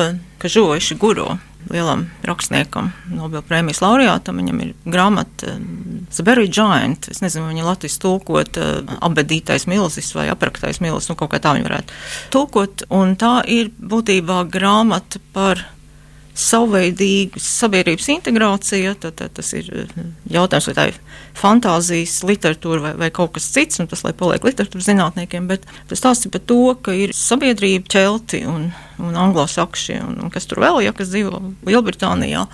Kažojuši 0.42 0.96
Guro, 0.98 1.36
lielam 1.70 2.08
rakstniekam, 2.26 2.88
Nobelpremijas 3.14 3.78
laureātam. 3.84 4.40
Viņam 4.40 4.62
ir 4.64 4.72
grāmata 4.82 5.54
The 6.10 6.24
Berry 6.26 6.48
Giant. 6.50 7.06
Es 7.12 7.22
nezinu, 7.22 7.46
viņa 7.52 7.66
Latvijas 7.68 8.00
tulkot 8.02 8.58
uh, 8.58 8.96
abedītais 9.06 9.68
milzis 9.70 10.10
vai 10.16 10.26
apraktais 10.32 10.82
milzis, 10.82 11.12
nu 11.12 11.18
kaut 11.20 11.30
kā 11.34 11.38
tā 11.42 11.54
viņa 11.54 11.68
varētu 11.68 12.00
tulkot. 12.34 12.86
Un 12.90 13.14
tā 13.20 13.36
ir 13.46 13.70
būtībā 13.78 14.42
grāmata 14.50 15.22
par 15.36 15.62
savveidīga 16.38 17.40
sabiedrības 17.42 18.08
integrācija. 18.14 18.94
Tad, 19.00 19.16
tad 19.20 19.34
tas 19.36 19.52
ir 19.56 19.68
eh, 19.74 19.90
jautājums, 20.32 20.68
vai 20.70 20.74
tā 20.76 20.86
ir 20.92 21.00
fantāzijas 21.38 22.18
literatūra 22.28 22.84
vai, 22.86 22.92
vai 23.04 23.10
kaut 23.14 23.34
kas 23.36 23.50
cits, 23.54 23.80
un 23.82 23.90
tas 23.90 24.04
lai 24.06 24.14
paliek 24.16 24.44
literatūras 24.48 24.88
zinātniekiem. 24.88 25.48
Bet 25.50 25.66
tas 25.90 26.00
stāsta 26.00 26.32
par 26.32 26.44
to, 26.48 26.60
ka 26.84 26.96
ir 26.96 27.14
sabiedrība 27.16 27.90
ķelti 27.92 28.44
un, 28.48 28.70
un 29.02 29.20
anglosakši, 29.26 30.00
un, 30.06 30.16
un 30.24 30.32
kas 30.32 30.48
tur 30.50 30.62
vēl, 30.64 30.82
ja 30.86 30.94
kas 30.96 31.12
dzīvo 31.12 31.42
Lielbritānijā. 31.68 32.46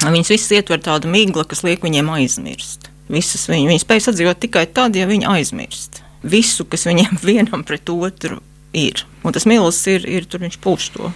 Viņas 0.00 0.32
visas 0.32 0.54
ietver 0.56 0.80
tādu 0.80 1.10
miglu, 1.12 1.44
kas 1.44 1.64
liek 1.66 1.82
viņiem 1.84 2.08
aizmirst. 2.14 2.88
Visas 3.10 3.48
viņi, 3.50 3.66
viņi 3.68 3.82
spēj 3.82 4.06
sadzīvot 4.06 4.40
tikai 4.40 4.68
tad, 4.72 4.96
ja 4.96 5.08
viņi 5.08 5.28
aizmirst 5.28 6.00
visu, 6.22 6.66
kas 6.68 6.86
viņiem 6.88 7.20
vienam 7.30 7.64
pret 7.66 7.88
otru 7.92 8.40
ir. 8.76 9.04
Un 9.24 9.34
tas 9.36 9.44
milzis 9.48 9.86
ir, 9.92 10.06
ir 10.08 10.26
tur 10.30 10.40
viņš 10.44 10.56
puš 10.64 10.88
to 10.94 11.10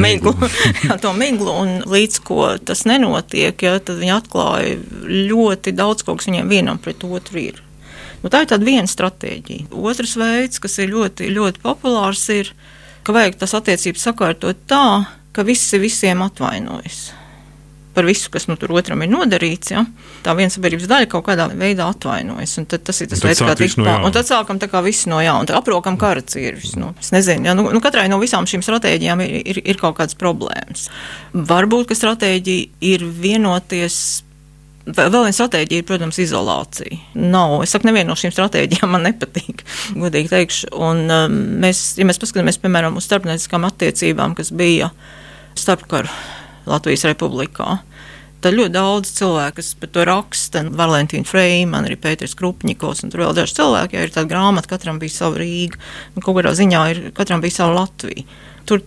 miglu, 0.00 0.32
jā, 0.86 0.96
to 1.00 1.12
miglu, 1.16 1.52
un 1.52 1.72
līdz 1.88 2.20
ko 2.24 2.46
tas 2.64 2.84
nenotiek, 2.88 3.56
ja, 3.64 3.76
tad 3.80 4.00
viņi 4.00 4.14
atklāja 4.14 4.78
ļoti 5.30 5.74
daudz 5.76 6.06
ko, 6.06 6.16
kas 6.16 6.30
viņiem 6.30 6.52
vienam 6.52 6.80
pret 6.82 7.04
otru 7.04 7.42
ir. 7.42 7.62
Nu, 8.22 8.30
tā 8.30 8.44
ir 8.44 8.52
tāda 8.52 8.64
viena 8.64 8.86
stratēģija. 8.88 9.72
Otrs 9.74 10.14
veids, 10.20 10.62
kas 10.62 10.78
ir 10.78 10.92
ļoti, 10.92 11.32
ļoti 11.34 11.64
populārs, 11.64 12.22
ir, 12.32 12.52
ka 13.02 13.16
vajag 13.16 13.40
tas 13.40 13.56
attiecības 13.58 14.06
sakārtot 14.08 14.62
tā, 14.70 14.84
ka 15.34 15.44
visi 15.48 15.80
visiem 15.82 16.22
atvainojas 16.22 17.10
par 17.94 18.06
visu, 18.08 18.30
kas 18.32 18.46
nu, 18.48 18.56
tur 18.60 18.72
otram 18.76 19.02
ir 19.04 19.10
nodarīts. 19.12 19.72
Ja? 19.74 19.84
Tā 20.24 20.34
viena 20.38 20.52
sabiedrības 20.52 20.88
daļa 20.90 21.08
kaut 21.12 21.26
kādā 21.26 21.48
veidā 21.50 21.88
atvainojas. 21.92 22.56
Tas 22.72 23.02
ir 23.04 23.10
tas 23.12 23.22
veids, 23.24 23.44
kā 23.44 23.56
tikt 23.58 23.78
pāri. 23.80 24.06
Un 24.06 24.14
tad 24.14 24.28
sākam 24.28 24.60
tā 24.62 24.68
kā 24.72 24.82
viss 24.84 25.08
no 25.10 25.20
jauna, 25.22 25.46
tad 25.48 25.60
aprokam 25.60 25.98
kara 26.00 26.24
cirvis. 26.24 26.74
Nu, 26.80 26.92
es 27.00 27.12
nezinu, 27.14 27.50
ja? 27.50 27.56
nu, 27.58 27.68
nu, 27.74 27.84
katrai 27.84 28.08
no 28.12 28.20
visām 28.22 28.48
šīm 28.48 28.64
stratēģijām 28.64 29.24
ir, 29.26 29.38
ir, 29.54 29.62
ir 29.74 29.80
kaut 29.80 29.98
kādas 30.00 30.18
problēmas. 30.18 30.88
Varbūt, 31.36 31.90
ka 31.90 31.98
stratēģija 31.98 32.84
ir 32.92 33.06
vienoties. 33.22 34.02
Vēl 34.82 35.12
viena 35.14 35.36
stratēģija 35.36 35.84
ir, 35.84 35.86
protams, 35.86 36.18
izolācija. 36.18 36.96
Nav, 37.14 37.60
es 37.62 37.70
saku, 37.74 37.86
neviena 37.86 38.10
no 38.10 38.18
šīm 38.18 38.32
stratēģijām 38.34 38.90
man 38.90 39.06
nepatīk, 39.06 39.62
godīgi 40.02 40.32
teikšu. 40.32 40.72
Un, 40.74 41.04
um, 41.06 41.40
mēs, 41.62 41.92
ja 42.00 42.08
mēs 42.08 42.18
paskatāmies, 42.22 42.58
piemēram, 42.62 42.96
uz 42.98 43.06
starpnieciskām 43.06 43.68
attiecībām, 43.68 44.34
kas 44.38 44.50
bija 44.56 44.90
starpkaru 45.60 46.10
Latvijas 46.68 47.06
Republikā. 47.08 47.80
Tad 48.42 48.56
ļoti 48.58 48.74
daudz 48.74 49.10
cilvēku, 49.14 49.60
kas 49.60 49.68
par 49.78 49.90
to 49.94 50.04
raksta, 50.08 50.64
Valentīna 50.74 51.28
Freimana, 51.28 51.86
arī 51.86 51.98
Pēters 52.02 52.34
Krupņikovs, 52.38 53.04
un 53.04 53.12
tur 53.12 53.22
vēl 53.22 53.36
daži 53.38 53.54
cilvēki, 53.60 53.94
ja 53.94 54.06
ir 54.06 54.14
tāda 54.14 54.30
grāmata, 54.32 54.70
katram 54.72 54.98
bija 54.98 55.14
sava 55.14 55.38
Rīga, 55.38 55.78
un 56.16 56.24
kaut 56.24 56.40
kādā 56.40 56.50
ziņā 56.58 56.80
ir, 56.90 57.02
katram 57.14 57.44
bija 57.44 57.60
sava 57.60 57.76
Latvija. 57.84 58.26
Tur 58.66 58.82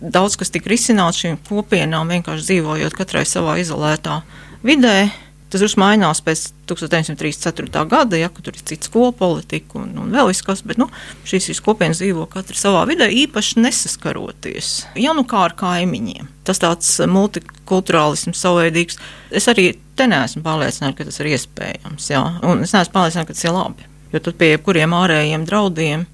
daudz 0.00 0.36
kas 0.36 0.52
tika 0.52 0.68
risināts 0.68 1.22
šīm 1.22 1.40
kopienām, 1.48 2.12
vienkārši 2.12 2.50
dzīvojot 2.50 2.98
katrai 2.98 3.24
savā 3.28 3.56
izolētā 3.62 4.20
vidē. 4.66 5.08
Tas 5.48 5.62
drusku 5.62 5.80
mainās 5.80 6.20
pēc 6.24 6.42
1934. 6.68 7.84
gada, 7.88 8.18
ja 8.20 8.28
tur 8.28 8.52
ir 8.52 8.64
cits 8.68 8.90
skolu 8.90 9.14
politika 9.16 9.78
un, 9.80 9.94
un 9.96 10.10
vēl 10.12 10.32
kas, 10.44 10.60
bet 10.66 10.76
nu, 10.80 10.90
šīs 11.24 11.48
visas 11.48 11.64
kopienas 11.64 12.02
dzīvo 12.02 12.26
katra 12.28 12.58
savā 12.58 12.82
vidē, 12.90 13.08
īpaši 13.24 13.62
nesaskaroties. 13.64 14.72
Ja 15.00 15.14
nu 15.16 15.24
kā 15.28 15.46
ar 15.46 15.56
kaimiņiem, 15.56 16.28
tas 16.44 16.60
tāds 16.60 16.90
multikulturālisms 17.08 18.44
savveidīgs. 18.44 19.00
Es 19.32 19.48
arī 19.48 19.70
te 19.96 20.04
neesmu 20.10 20.44
pārliecināta, 20.44 20.98
ka 21.00 21.08
tas 21.08 21.20
ir 21.22 21.32
iespējams. 21.32 22.10
Jā. 22.12 22.22
Un 22.44 22.66
es 22.66 22.76
neesmu 22.76 22.98
pārliecināta, 22.98 23.30
ka 23.30 23.38
tas 23.38 23.48
ir 23.48 23.56
labi. 23.56 23.88
Jo 24.12 24.20
tad 24.24 24.36
pie 24.40 24.52
jebkuriem 24.54 24.94
ārējiem 24.96 25.48
draudiem 25.48 26.04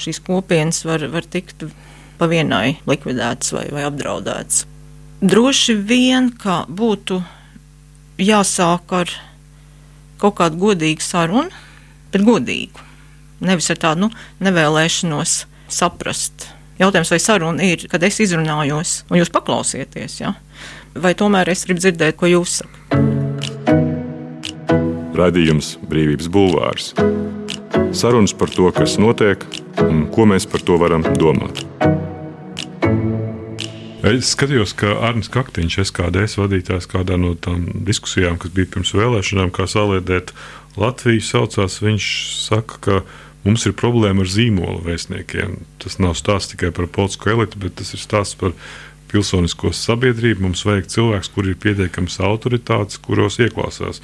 šīs 0.00 0.20
kopienas 0.24 0.84
var, 0.88 1.04
var 1.12 1.24
tikt 1.28 1.66
pa 2.20 2.28
vienai 2.28 2.78
likvidētas 2.88 3.52
vai, 3.56 3.66
vai 3.72 3.86
apdraudētas. 3.88 4.66
Droši 5.22 5.76
vien, 5.86 6.32
ka 6.36 6.64
būtu 6.68 7.20
jāsāk 8.22 8.94
ar 8.96 9.12
kaut 10.22 10.38
kādu 10.38 10.60
godīgu 10.60 11.02
sarunu, 11.02 11.50
bet 12.12 12.24
godīgu. 12.26 12.88
Nevis 13.42 13.70
ar 13.74 13.80
tādu 13.82 14.06
nu, 14.06 14.10
nevēlēšanos 14.44 15.42
saprast. 15.72 16.46
Jautājums, 16.78 17.10
vai 17.12 17.20
saruna 17.22 17.66
ir, 17.66 17.86
kad 17.90 18.02
es 18.06 18.20
izrunājos, 18.22 19.02
un 19.10 19.18
jūs 19.20 19.32
paklausieties, 19.34 20.20
ja? 20.22 20.34
vai 20.94 21.14
tomēr 21.18 21.50
es 21.52 21.64
gribu 21.66 21.82
dzirdēt, 21.82 22.16
ko 22.20 22.30
jūs 22.30 22.60
sakat. 22.62 22.78
Radījums 25.18 25.74
Brīvības 25.88 26.30
Bulvārs. 26.32 26.92
Sarunas 27.92 28.32
par 28.32 28.52
to, 28.52 28.70
kas 28.72 28.96
notiek 29.00 29.44
un 29.84 30.06
ko 30.12 30.24
mēs 30.28 30.48
par 30.48 30.64
to 30.64 30.78
varam 30.80 31.04
domāt. 31.20 31.66
Es 34.02 34.32
skatījos, 34.34 34.72
ka 34.74 34.96
Arnēs 35.06 35.28
Kaktiņš, 35.30 35.76
SKDS 35.84 36.34
vadītājs, 36.40 36.88
kādā 36.90 37.14
no 37.20 37.36
tām 37.38 37.68
diskusijām, 37.86 38.34
kas 38.42 38.50
bija 38.50 38.66
pirms 38.74 38.90
vēlēšanām, 38.98 39.52
kā 39.54 39.68
saliedēt 39.70 40.32
Latviju, 40.74 41.22
saucās. 41.22 41.76
Viņš 41.84 42.08
saka, 42.42 42.80
ka 42.82 42.96
mums 43.46 43.68
ir 43.68 43.76
problēma 43.78 44.24
ar 44.24 44.32
zīmolu 44.32 44.82
vēstniekiem. 44.88 45.54
Tas 45.84 46.00
nav 46.02 46.16
stāsts 46.18 46.50
tikai 46.50 46.72
par 46.74 46.90
politisko 46.90 47.30
elitu, 47.36 47.62
bet 47.62 47.76
tas 47.78 47.94
ir 47.94 48.02
stāsts 48.02 48.40
par 48.40 48.56
pilsonisko 49.12 49.70
sabiedrību. 49.70 50.48
Mums 50.48 50.64
vajag 50.66 50.90
cilvēks, 50.96 51.30
kur 51.30 51.46
ir 51.46 51.62
pietiekams 51.62 52.18
autoritātes, 52.26 52.98
kuros 53.06 53.38
ieklausās. 53.38 54.02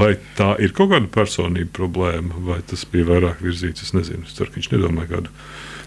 Vai 0.00 0.14
tā 0.38 0.54
ir 0.64 0.72
kaut 0.72 0.94
kāda 0.94 1.12
personība 1.12 1.76
problēma, 1.76 2.40
vai 2.48 2.62
tas 2.64 2.88
bija 2.88 3.12
vairāk 3.12 3.44
virzīts? 3.44 3.84
Es 3.84 3.92
nezinu. 3.92 4.24
Es 4.24 4.38
ceru, 4.38 4.48
ka 4.48 4.62
viņš 4.62 4.72
nedomāja 4.72 5.12
kādu 5.18 5.36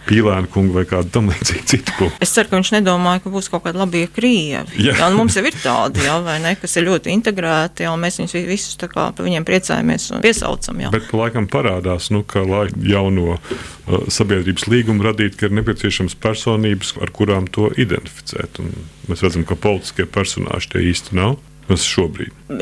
pīlēnu 0.07 0.49
kungu 0.53 0.77
vai 0.77 0.85
kādu 0.89 1.11
tam 1.13 1.29
līdzīgu 1.31 1.65
citu 1.69 1.95
kungu. 1.97 2.17
Es 2.23 2.33
ceru, 2.35 2.51
ka 2.51 2.59
viņš 2.59 2.71
nedomāja, 2.77 3.21
ka 3.23 3.31
būs 3.33 3.49
kaut 3.51 3.65
kādi 3.65 3.81
labie 3.81 4.05
krievi. 4.11 4.79
Jā. 4.81 4.95
Jā, 4.99 5.09
mums 5.13 5.37
jau 5.37 5.43
ir 5.47 5.57
tādi, 5.59 6.03
jā, 6.07 6.17
ne, 6.43 6.53
kas 6.59 6.77
ir 6.79 6.87
ļoti 6.87 7.13
integrēti, 7.15 7.85
jā, 7.85 7.93
un 7.93 8.03
mēs 8.03 8.19
viņus 8.21 8.37
visus 8.47 8.79
kā 8.87 9.09
par 9.15 9.27
viņiem 9.27 9.47
priecājamies 9.47 10.09
un 10.15 10.23
piesaucam. 10.23 10.83
Jā. 10.85 10.93
Bet 10.93 11.11
laikam 11.15 11.49
parādās, 11.51 12.11
nu, 12.13 12.23
ka 12.27 12.45
lai 12.47 12.67
jauno 12.87 13.37
uh, 13.37 14.07
sabiedrības 14.13 14.67
līgumu 14.71 15.05
radītu, 15.07 15.39
ka 15.39 15.49
ir 15.49 15.57
nepieciešams 15.59 16.17
personības, 16.23 16.95
ar 17.03 17.13
kurām 17.15 17.49
to 17.51 17.69
identificēt. 17.75 18.61
Un 18.63 18.73
mēs 19.11 19.23
redzam, 19.25 19.45
ka 19.47 19.59
politiskie 19.59 20.07
personāži 20.09 20.73
tie 20.73 20.87
īsti 20.91 21.17
nav. 21.19 21.37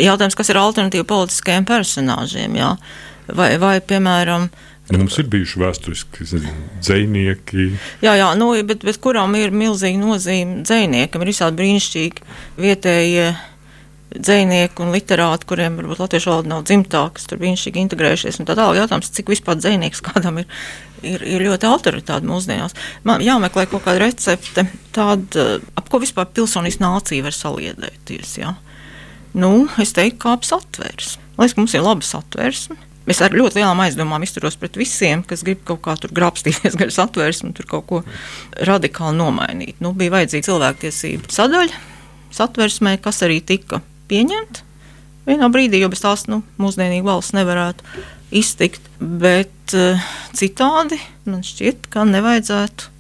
Jautājums, 0.01 0.37
kas 0.37 0.49
ir 0.49 0.57
alternatīva 0.57 1.05
politiskajiem 1.09 1.67
personāžiem? 1.69 2.55
Jā? 2.57 2.71
Vai, 3.37 3.51
vai, 3.61 3.77
piemēram, 3.81 4.49
Ja 4.85 4.99
mums 4.99 5.15
ir 5.17 5.25
bijuši 5.33 5.59
vēsturiski 5.63 6.27
dzinieki. 6.29 7.63
Jā, 8.05 8.13
jā 8.19 8.27
nu, 8.37 8.51
bet, 8.67 8.83
bet 8.85 8.99
kurām 9.01 9.33
ir 9.39 9.53
milzīga 9.55 9.97
nozīme 9.97 10.61
dziniekam? 10.61 11.23
Ir 11.25 11.31
visādi 11.31 11.57
brīnišķīgi 11.57 12.25
vietējie 12.61 13.31
dzinieki 14.15 14.85
un 14.85 14.93
literāti, 14.93 15.47
kuriem 15.49 15.79
varbūt 15.79 16.03
latviešu 16.03 16.31
valoda 16.31 16.51
nav 16.53 16.63
dzimtā, 16.69 17.01
kas 17.17 17.25
tur 17.25 17.41
brīnišķīgi 17.41 17.81
integrējušies. 17.81 18.39
Tā 18.45 18.53
tālāk 18.53 18.79
jautājums, 18.83 19.09
cik 19.17 19.33
vispār 19.33 19.57
dzinieks 19.57 20.05
kādam 20.05 20.37
ir, 20.43 20.47
ir, 21.01 21.25
ir 21.33 21.47
ļoti 21.49 21.69
autoritāte 21.71 22.29
mūsdienās. 22.29 22.77
Man 23.09 23.25
jāmeklē 23.25 23.65
kaut 23.71 23.87
kāda 23.87 24.05
recepte, 24.05 24.67
tāda, 24.95 25.49
ap 25.73 25.89
ko 25.89 26.03
vispār 26.05 26.29
pilsonīs 26.29 26.77
nācija 26.83 27.25
var 27.25 27.35
saliedēties. 27.35 28.37
Jā. 28.43 28.53
Nu, 29.33 29.65
es 29.81 29.97
teiktu, 29.97 30.21
kā 30.27 30.37
ap 30.37 30.45
satversmi. 30.47 31.23
Liekas, 31.35 31.57
ka 31.57 31.65
mums 31.65 31.73
ir 31.73 31.83
laba 31.83 32.05
satversme 32.05 32.77
Es 33.05 33.21
ar 33.21 33.35
ļoti 33.37 33.59
lielām 33.59 33.81
aizdomām 33.83 34.23
izturos 34.25 34.57
pret 34.57 34.77
visiem, 34.79 35.21
kas 35.27 35.43
grib 35.45 35.61
kaut 35.67 35.83
kā 35.85 35.93
tur 36.01 36.13
grābstīties 36.15 36.77
garas 36.79 36.97
atvērsni, 37.03 37.53
tur 37.57 37.69
kaut 37.69 37.89
ko 37.89 38.01
radikāli 38.65 39.19
nomainīt. 39.19 39.81
Nu, 39.83 39.93
bija 39.97 40.15
vajadzīga 40.17 40.49
cilvēktiesība 40.49 41.33
sadaļa 41.33 41.83
satversmē, 42.35 42.97
kas 43.03 43.21
arī 43.25 43.39
tika 43.45 43.81
pieņemta 44.09 44.65
vienā 45.25 45.49
brīdī, 45.53 45.81
jo 45.81 45.89
bez 45.93 46.03
tās 46.03 46.25
nu, 46.29 46.41
mūsdienīgi 46.61 47.05
valsts 47.05 47.35
nevarētu 47.37 47.85
iztikt. 48.35 48.83
Bet 48.99 49.75
uh, 49.77 50.01
citādi 50.37 50.99
man 51.29 51.43
šķiet, 51.45 51.89
ka 51.93 52.05
nevajadzētu 52.09 52.91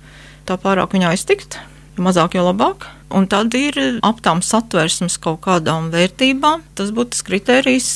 tā 0.49 0.57
pārāk 0.61 0.95
viņā 0.95 1.13
iztikt. 1.17 1.59
Mazāk, 1.95 2.35
jo 2.35 2.43
labāk. 2.43 2.89
Un 3.15 3.27
tad 3.31 3.53
ir 3.55 3.77
ap 4.03 4.19
tām 4.25 4.41
satversmes 4.43 5.15
kaut 5.21 5.45
kādām 5.45 5.87
vērtībām. 5.93 6.65
Tas 6.75 6.91
būtu 6.95 7.15
tas 7.15 7.23
kriterijs, 7.23 7.91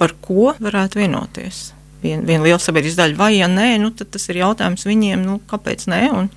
par 0.00 0.16
ko 0.24 0.54
varētu 0.56 1.02
vienoties. 1.02 1.70
Viena 2.00 2.24
vien 2.24 2.40
liela 2.44 2.60
sabiedrības 2.62 2.96
daļa, 2.96 3.16
vai 3.18 3.34
ja 3.36 3.48
nē, 3.50 3.74
nu, 3.82 3.92
tad 3.92 4.08
tas 4.14 4.24
ir 4.32 4.40
jautājums 4.40 4.86
viņiem, 4.88 5.20
nu, 5.26 5.36
kāpēc 5.50 5.84
nē. 5.92 6.02
Un, 6.16 6.30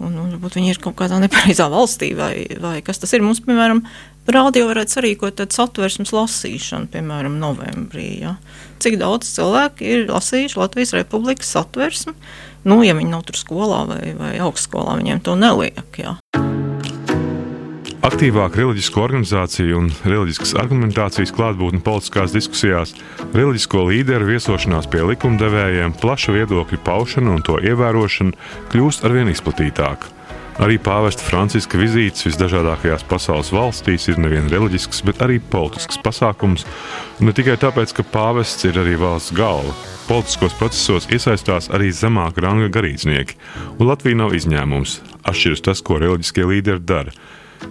un, 0.00 0.14
un 0.14 0.30
varbūt 0.32 0.56
viņi 0.56 0.72
ir 0.72 0.80
kaut 0.82 0.96
kādā 0.96 1.18
nepareizā 1.20 1.68
valstī, 1.72 2.14
vai, 2.16 2.46
vai 2.62 2.78
kas 2.84 3.02
tas 3.02 3.12
ir. 3.12 3.24
Mums, 3.24 3.42
piemēram, 3.44 3.82
rādio 4.32 4.64
varētu 4.70 4.96
sarīkot 4.96 5.36
tādu 5.40 5.58
satversmes 5.58 6.14
lasīšanu, 6.16 6.88
piemēram, 6.94 7.36
novembrī. 7.42 8.08
Ja? 8.24 8.36
Cik 8.80 8.96
daudz 9.02 9.28
cilvēku 9.36 9.84
ir 9.84 10.08
lasījuši 10.08 10.60
Latvijas 10.62 10.96
Republikas 10.96 11.52
satversmi, 11.52 12.16
nu, 12.68 12.80
ja 12.86 12.96
viņi 12.96 13.12
nav 13.12 13.26
tur 13.28 13.36
skolā 13.40 13.84
vai, 13.92 14.02
vai 14.16 14.32
augstskolā, 14.44 14.96
viņiem 15.02 15.20
to 15.28 15.36
neliek. 15.36 15.84
Ja? 16.00 16.16
Aktīvāk 18.08 18.54
reliģisko 18.56 19.02
organizāciju 19.04 19.80
un 19.82 19.88
reliģiskas 20.08 20.54
argumentācijas 20.56 21.32
klātbūtne 21.36 21.82
politiskās 21.84 22.32
diskusijās, 22.32 22.94
reliģisko 23.36 23.82
līderu 23.90 24.30
viesošanās 24.30 24.86
pie 24.88 25.02
likumdevējiem, 25.10 25.92
plaša 26.00 26.32
viedokļu 26.32 26.78
paušana 26.86 27.34
un 27.36 27.42
to 27.44 27.58
ievērošana 27.60 28.70
kļūst 28.72 29.04
arvien 29.04 29.28
izplatītāka. 29.28 30.08
Arī 30.64 30.78
pāvesta 30.80 31.26
Franciska 31.26 31.76
vizītes 31.76 32.24
visdažādākajās 32.30 33.04
pasaules 33.10 33.52
valstīs 33.52 34.08
ir 34.08 34.16
nevien 34.24 34.48
reliģisks, 34.50 35.02
bet 35.04 35.20
arī 35.26 35.36
politisks 35.52 36.00
pasākums. 36.00 36.64
Ne 37.20 37.34
tikai 37.36 37.58
tāpēc, 37.60 37.92
ka 37.92 38.06
pāvests 38.08 38.64
ir 38.70 38.80
arī 38.80 38.96
valsts 38.98 39.36
galva. 39.36 39.74
Politiskos 40.08 40.56
procesos 40.56 41.10
iesaistās 41.12 41.68
arī 41.76 41.92
zemāka 41.92 42.46
ranga 42.46 42.72
garīdznieki, 42.72 43.36
un 43.76 43.92
Latvija 43.92 44.22
nav 44.24 44.32
izņēmums. 44.38 44.96
Atšķiras 45.28 45.66
tas, 45.68 45.84
ko 45.84 46.00
reliģiskie 46.00 46.48
līderi 46.48 46.88
dara. 46.88 47.12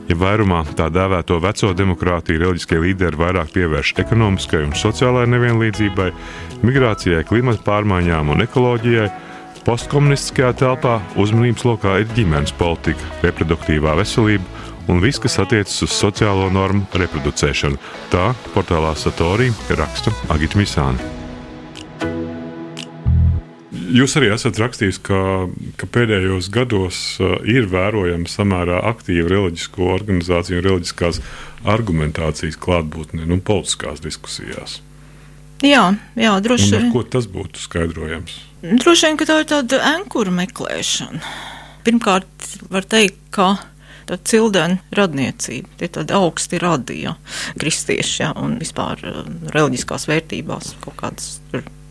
Ja 0.07 0.15
vairumā 0.19 0.61
tā 0.77 0.87
dēvēto 0.93 1.39
veco 1.43 1.73
demokrātiju 1.75 2.41
reliģiskie 2.43 2.79
līderi 2.83 3.19
vairāk 3.19 3.51
pievērš 3.55 3.93
ekonomiskai 4.03 4.63
un 4.65 4.75
sociālajai 4.77 5.31
nevienlīdzībai, 5.33 6.09
migrācijai, 6.67 7.25
klimata 7.27 7.63
pārmaiņām 7.67 8.31
un 8.35 8.45
ekoloģijai, 8.47 9.09
postkomunistiskajā 9.67 10.53
telpā 10.61 10.97
uzmanības 11.19 11.67
lokā 11.67 11.99
ir 12.03 12.11
ģimenes 12.15 12.55
politika, 12.55 13.11
reproduktīvā 13.25 13.97
veselība 13.99 14.47
un 14.87 15.03
viss, 15.03 15.19
kas 15.19 15.39
attiecas 15.43 15.81
uz 15.83 15.91
sociālo 15.91 16.47
normu 16.53 16.87
reproducēšanu. 16.95 17.79
Tā 18.13 18.31
portālā 18.55 18.95
Satorī 18.95 19.51
raksta 19.75 20.15
Agita 20.31 20.59
Misāna. 20.63 21.26
Jūs 23.87 24.17
arī 24.19 24.31
esat 24.33 24.57
rakstījis, 24.59 24.97
ka, 25.05 25.19
ka 25.79 25.87
pēdējos 25.93 26.49
gados 26.51 26.97
uh, 27.23 27.37
ir 27.47 27.69
vērojama 27.71 28.27
samērā 28.27 28.81
aktīva 28.89 29.31
reliģisko 29.31 29.87
organizāciju 29.93 30.59
un 30.59 30.65
reliģiskās 30.65 31.21
argumentācijas 31.67 32.59
klātbūtne 32.63 33.27
nu, 33.29 33.39
politiskās 33.43 34.03
diskusijās. 34.03 34.81
Jā, 35.65 35.85
jā 36.19 36.33
droši 36.43 36.73
vien. 36.75 36.91
Ko 36.93 37.05
tas 37.07 37.29
būtu 37.31 37.63
skaidrojams? 37.63 38.35
Droši 38.61 39.07
vien, 39.07 39.17
ka 39.17 39.29
tā 39.29 39.39
ir 39.41 39.49
tāda 39.49 39.79
ankura 39.95 40.33
meklēšana. 40.35 41.23
Pirmkārt, 41.87 42.51
var 42.73 42.85
teikt, 42.89 43.21
ka 43.33 43.53
tā 44.07 44.19
cildena 44.27 44.81
radniecība, 44.95 45.71
tie 45.79 45.89
tādi 45.95 46.15
augsti 46.15 46.59
radīja 46.61 47.15
kristieši 47.59 48.21
ja, 48.23 48.33
un 48.39 48.59
vispār 48.59 49.01
uh, 49.07 49.23
reliģiskās 49.55 50.07
vērtībās 50.11 50.75
kaut 50.83 50.99
kādas 50.99 51.37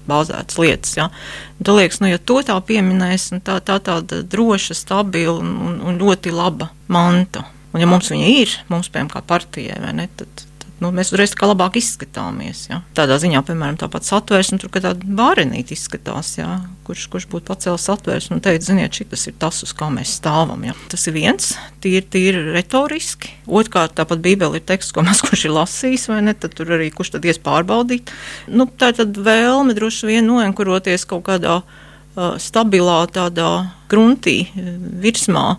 tur 0.07 0.13
bāzētas 0.13 0.59
lietas. 0.63 0.97
Ja. 0.97 1.11
Un, 1.59 1.75
liekas, 1.77 2.01
nu, 2.01 2.11
ja 2.11 2.19
to 2.19 2.41
tā 2.47 2.57
pieminēs, 2.67 3.31
tā, 3.45 3.59
tā 3.61 3.79
tāda 3.83 4.23
droša, 4.23 4.77
stabila 4.79 5.39
un, 5.41 5.81
un 5.83 6.01
ļoti 6.01 6.35
laba 6.35 6.71
manta. 6.89 7.45
Un, 7.73 7.81
ja 7.83 7.89
mums 7.91 8.11
viņa 8.13 8.29
ir, 8.41 8.55
mums, 8.73 8.89
piemēram, 8.89 9.13
kā 9.13 9.25
partijai, 9.27 9.81
ne, 9.93 10.09
tad, 10.17 10.47
nu, 10.83 10.91
mēs 10.95 11.11
uzreiz 11.13 11.33
kā 11.37 11.49
labāk 11.49 11.79
izskatāmies. 11.81 12.67
Ja? 12.71 12.81
Tādā 12.97 13.17
ziņā, 13.23 13.41
piemēram, 13.47 13.79
tāpat 13.81 14.07
satvērsme, 14.09 14.59
tur 14.61 14.73
tāda 14.75 14.95
bārenīte 15.19 15.75
izskatās, 15.77 16.35
ja? 16.39 16.59
kurš, 16.87 17.07
kurš 17.13 17.27
būtu 17.33 17.49
pacēlis 17.49 17.87
satvērsmi 17.89 18.37
un 18.37 18.45
teikt, 18.45 18.67
ziniet, 18.69 18.99
šis 18.99 19.29
ir 19.31 19.37
tas, 19.41 19.63
uz 19.67 19.73
kā 19.77 19.89
mēs 19.93 20.17
stāvam. 20.19 20.67
Ja? 20.69 20.77
Tas 20.93 21.09
ir 21.09 21.17
viens, 21.17 21.55
tīri, 21.85 22.05
tīri 22.13 22.45
retoriski. 22.57 23.33
Otrkārt, 23.47 23.97
tāpat 23.99 24.23
Bībelē 24.25 24.61
ir 24.61 24.69
teksts, 24.69 24.95
ko 24.95 25.07
maz 25.07 25.25
kurš 25.25 25.49
ir 25.49 25.57
lasījis, 25.57 26.07
vai 26.13 26.23
ne, 26.29 26.37
tad 26.37 26.57
tur 26.59 26.77
arī 26.77 26.93
kurš 26.95 27.17
tad 27.17 27.29
ies 27.29 27.41
pārbaudīt. 27.43 28.13
Nu, 28.53 28.69
tā 28.69 28.93
ir 28.93 29.01
tad 29.01 29.19
vēlme 29.27 29.77
droši 29.77 30.13
vien 30.13 30.29
noenkuroties 30.29 31.09
kaut 31.09 31.27
kādā 31.31 31.61
uh, 31.63 32.37
stabilā 32.43 33.03
tādā 33.13 33.51
gruntī, 33.91 34.43
virsmā 34.57 35.53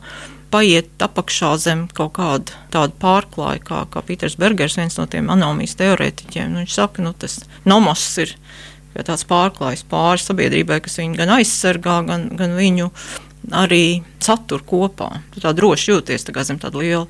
paiet 0.57 1.05
apakšā 1.05 1.51
zem 1.61 1.85
kaut 1.93 2.15
kāda 2.17 2.57
tāda 2.73 2.95
pārklāja, 3.01 3.61
kā, 3.61 3.83
kā 3.93 4.01
Pīters 4.05 4.37
Bergers, 4.41 4.79
viens 4.79 4.97
no 4.97 5.05
tiem 5.09 5.29
anomijas 5.33 5.77
teorētiķiem. 5.77 6.51
Nu, 6.53 6.63
viņš 6.63 6.79
saka, 6.79 7.05
nu, 7.05 7.13
tas 7.13 7.39
nomos 7.67 8.03
ir 8.23 8.33
tāds 8.97 9.27
pārklājs 9.29 9.85
pāri 9.85 10.23
sabiedrībai, 10.23 10.81
kas 10.81 10.97
viņu 10.97 11.19
gan 11.19 11.35
aizsargā, 11.37 11.99
gan, 12.07 12.29
gan 12.39 12.57
viņu 12.57 12.89
arī 13.53 14.01
satur 14.23 14.63
kopā. 14.67 15.21
Tu 15.33 15.43
tā 15.43 15.53
droši 15.55 15.93
jūties 15.93 16.25
tā 16.25 16.43
zem 16.47 16.57
tādas 16.59 16.81
liela, 16.81 17.05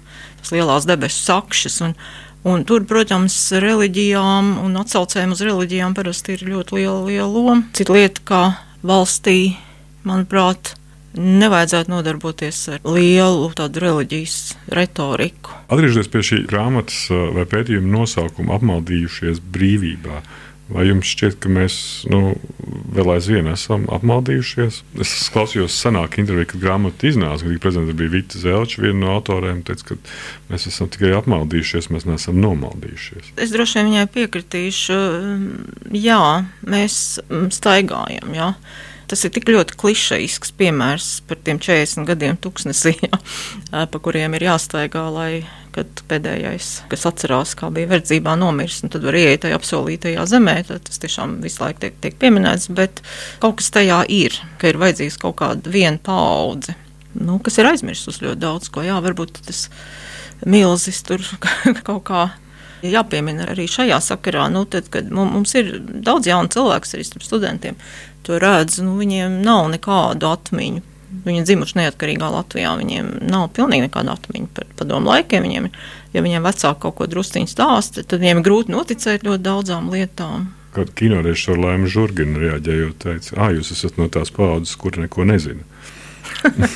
lielās 0.52 0.90
debesu 0.90 1.24
sakšas. 1.32 1.84
Un, 1.88 2.00
Un 2.48 2.62
tur, 2.64 2.86
protams, 2.88 3.34
reliģijām 3.60 4.54
un 4.62 4.78
atsaucējiem 4.80 5.34
uz 5.34 5.42
reliģijām 5.44 5.96
parasti 5.98 6.38
ir 6.38 6.46
ļoti 6.48 6.78
liela, 6.78 7.00
liela 7.04 7.28
loma. 7.28 7.56
Cita 7.76 7.92
lieta, 7.92 8.22
kā 8.24 8.42
valstī, 8.88 9.58
manuprāt, 10.08 10.76
nevajadzētu 11.18 11.92
nodarboties 11.92 12.64
ar 12.76 12.84
lielu 12.88 13.52
tādu 13.58 13.84
reliģijas 13.84 14.40
retoriku. 14.78 15.56
Atgriežoties 15.68 16.12
pie 16.14 16.26
šī 16.32 16.42
grāmatas 16.50 17.08
eh, 17.12 17.24
vai 17.36 17.48
pētījuma 17.50 17.94
nosaukuma, 18.00 18.58
apmaldījušies 18.60 19.42
brīvībā. 19.54 20.22
Vai 20.68 20.84
jums 20.90 21.08
šķiet, 21.08 21.38
ka 21.40 21.48
mēs 21.52 21.76
nu, 22.12 22.34
vēl 22.92 23.14
aizvien 23.14 23.48
esam 23.48 23.86
apmaldījušies? 23.94 24.82
Es 25.00 25.14
klausījos 25.32 25.78
senāk 25.80 26.18
interviju, 26.20 26.50
kad 26.52 26.64
grāmata 26.66 27.08
iznāca, 27.08 27.46
kad 27.48 27.62
prezidents 27.64 27.96
bija 27.96 28.12
Vita 28.12 28.42
Zelča, 28.42 28.82
viena 28.84 29.00
no 29.06 29.14
autoriem, 29.14 29.62
teica, 29.68 29.94
ka 29.94 29.98
mēs 30.52 30.68
esam 30.68 30.92
tikai 30.92 31.14
apmaldījušies, 31.22 31.88
mēs 31.96 32.04
neesam 32.10 32.42
nomaldījušies. 32.44 33.32
Es 33.40 33.56
droši 33.56 33.80
vien 33.80 33.90
viņai 33.94 34.06
piekritīšu, 34.18 35.00
jā, 35.96 36.22
mēs 36.68 37.00
staigājam, 37.56 38.36
jā. 38.36 38.52
Tas 39.08 39.24
ir 39.24 39.32
tik 39.36 39.48
ļoti 39.48 39.78
klišejisks 39.80 40.52
piemērs 40.60 41.12
par 41.30 41.40
tiem 41.46 41.62
40 41.64 42.08
gadiem 42.10 42.40
tuksnesī, 42.44 42.98
jā, 43.08 43.20
pa 43.72 44.04
kuriem 44.04 44.36
ir 44.36 44.50
jāstaigā, 44.50 45.06
lai 45.14 45.32
kad 45.78 46.02
pēdējais, 46.10 46.70
kas 46.90 47.06
atcerās, 47.06 47.54
kā 47.58 47.70
bija 47.74 47.90
verdzībā 47.92 48.34
nomiris, 48.40 48.80
tad 48.90 49.04
var 49.06 49.18
ieiet 49.20 49.44
tajā 49.44 49.60
apsolītajā 49.60 50.26
zemē. 50.32 50.56
Tas 50.72 51.02
tiešām 51.04 51.38
visu 51.44 51.62
laiku 51.62 51.84
tiek, 51.84 52.00
tiek 52.02 52.18
pieminēts, 52.18 52.72
bet 52.74 53.04
kaut 53.44 53.60
kas 53.62 53.70
tajā 53.76 54.02
ir, 54.10 54.34
ka 54.58 54.72
ir 54.72 54.82
vajadzīgs 54.82 55.20
kaut 55.22 55.38
kāda 55.44 55.74
viena 55.74 56.02
paudze, 56.02 56.74
nu, 57.14 57.38
kas 57.46 57.60
ir 57.62 57.70
aizmirsus 57.70 58.24
ļoti 58.24 58.42
daudz 58.42 58.74
ko. 58.74 58.82
Jā, 58.88 58.98
varbūt 59.06 59.38
tas 59.46 59.68
milzis 60.50 61.04
tur 61.06 61.22
kaut 61.88 62.04
kā 62.10 62.26
jāpiemina 62.86 63.52
arī 63.54 63.68
šajā 63.70 64.02
sakarā. 64.04 64.48
Nu, 64.54 64.66
tad, 64.70 64.90
kad 64.94 65.10
mums 65.14 65.54
ir 65.58 65.76
daudz 65.82 66.30
jaunu 66.30 66.52
cilvēku, 66.54 66.90
arī 66.98 67.06
starp 67.06 67.26
studentiem, 67.26 67.78
to 68.26 68.40
redz, 68.42 68.80
nu, 68.84 68.96
viņiem 69.00 69.42
nav 69.46 69.68
nekādu 69.74 70.30
atmiņu 70.32 70.86
Viņi 71.08 71.46
dzimuši 71.48 71.80
neatkarīgā 71.80 72.28
Latvijā. 72.34 72.74
Viņiem 72.80 73.12
nav 73.32 73.48
pilnīgi 73.56 73.86
nekāda 73.86 74.18
atmiņa 74.18 74.50
par 74.56 74.68
padomu 74.80 75.12
laikiem. 75.14 75.46
Viņiem, 75.48 75.70
ja 76.14 76.24
viņiem 76.24 76.44
vecāki 76.44 76.84
kaut 76.84 76.98
ko 77.00 77.08
drusciņu 77.08 77.52
stāsta, 77.52 78.04
tad 78.04 78.24
viņiem 78.24 78.42
ir 78.42 78.48
grūti 78.48 78.76
noticēt 78.76 79.24
ļoti 79.28 79.46
daudzām 79.46 79.88
lietām. 79.94 80.50
Kad 80.76 80.92
kinorežisors 81.00 81.64
Laima 81.64 81.88
Žurgina 81.90 82.42
reaģējot, 82.42 82.98
teica, 83.02 83.38
ah, 83.40 83.54
jūs 83.56 83.72
esat 83.74 83.96
no 83.98 84.10
tās 84.12 84.34
paudzes, 84.36 84.76
kur 84.78 85.00
neko 85.00 85.26
nezina. 85.26 85.64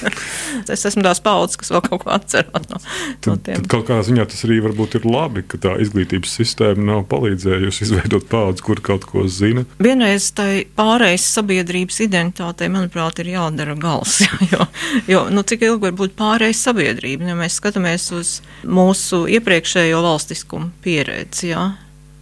es 0.73 0.85
esmu 0.87 1.03
tās 1.05 1.21
paudzes, 1.23 1.59
kas 1.61 1.71
vēl 1.73 1.83
kaut 1.85 2.03
ko 2.03 2.13
atceras 2.15 2.67
no, 2.69 2.79
tad, 2.81 3.27
no 3.27 3.35
tiem. 3.45 3.65
Kaut 3.71 3.87
kādā 3.89 4.05
ziņā 4.07 4.25
tas 4.31 4.45
arī 4.47 4.59
varbūt 4.65 4.99
ir 4.99 5.07
labi, 5.07 5.43
ka 5.47 5.59
tā 5.61 5.75
izglītības 5.83 6.35
sistēma 6.39 6.85
nav 6.87 7.03
palīdzējusi 7.11 7.85
izveidot 7.87 8.27
paudzi, 8.31 8.65
kur 8.65 8.81
kaut 8.83 9.07
ko 9.09 9.25
zina. 9.31 9.65
Vienreiz 9.81 10.31
tai 10.37 10.65
pārējais 10.77 11.27
sabiedrības 11.37 12.01
identitātei, 12.07 12.71
manuprāt, 12.73 13.21
ir 13.23 13.33
jādara 13.35 13.77
gals. 13.79 14.21
Jo, 14.51 14.65
jo 15.07 15.19
nu, 15.31 15.43
cik 15.47 15.61
ilgi 15.63 15.85
var 15.85 15.93
būt 15.95 16.15
pārējais 16.17 16.63
sabiedrība, 16.65 17.29
ja 17.29 17.35
mēs 17.37 17.59
skatāmies 17.61 18.09
uz 18.15 18.31
mūsu 18.67 19.23
iepriekšējo 19.31 20.01
valstiskumu 20.03 20.71
pieredzi. 20.83 21.51
Jā. 21.53 21.67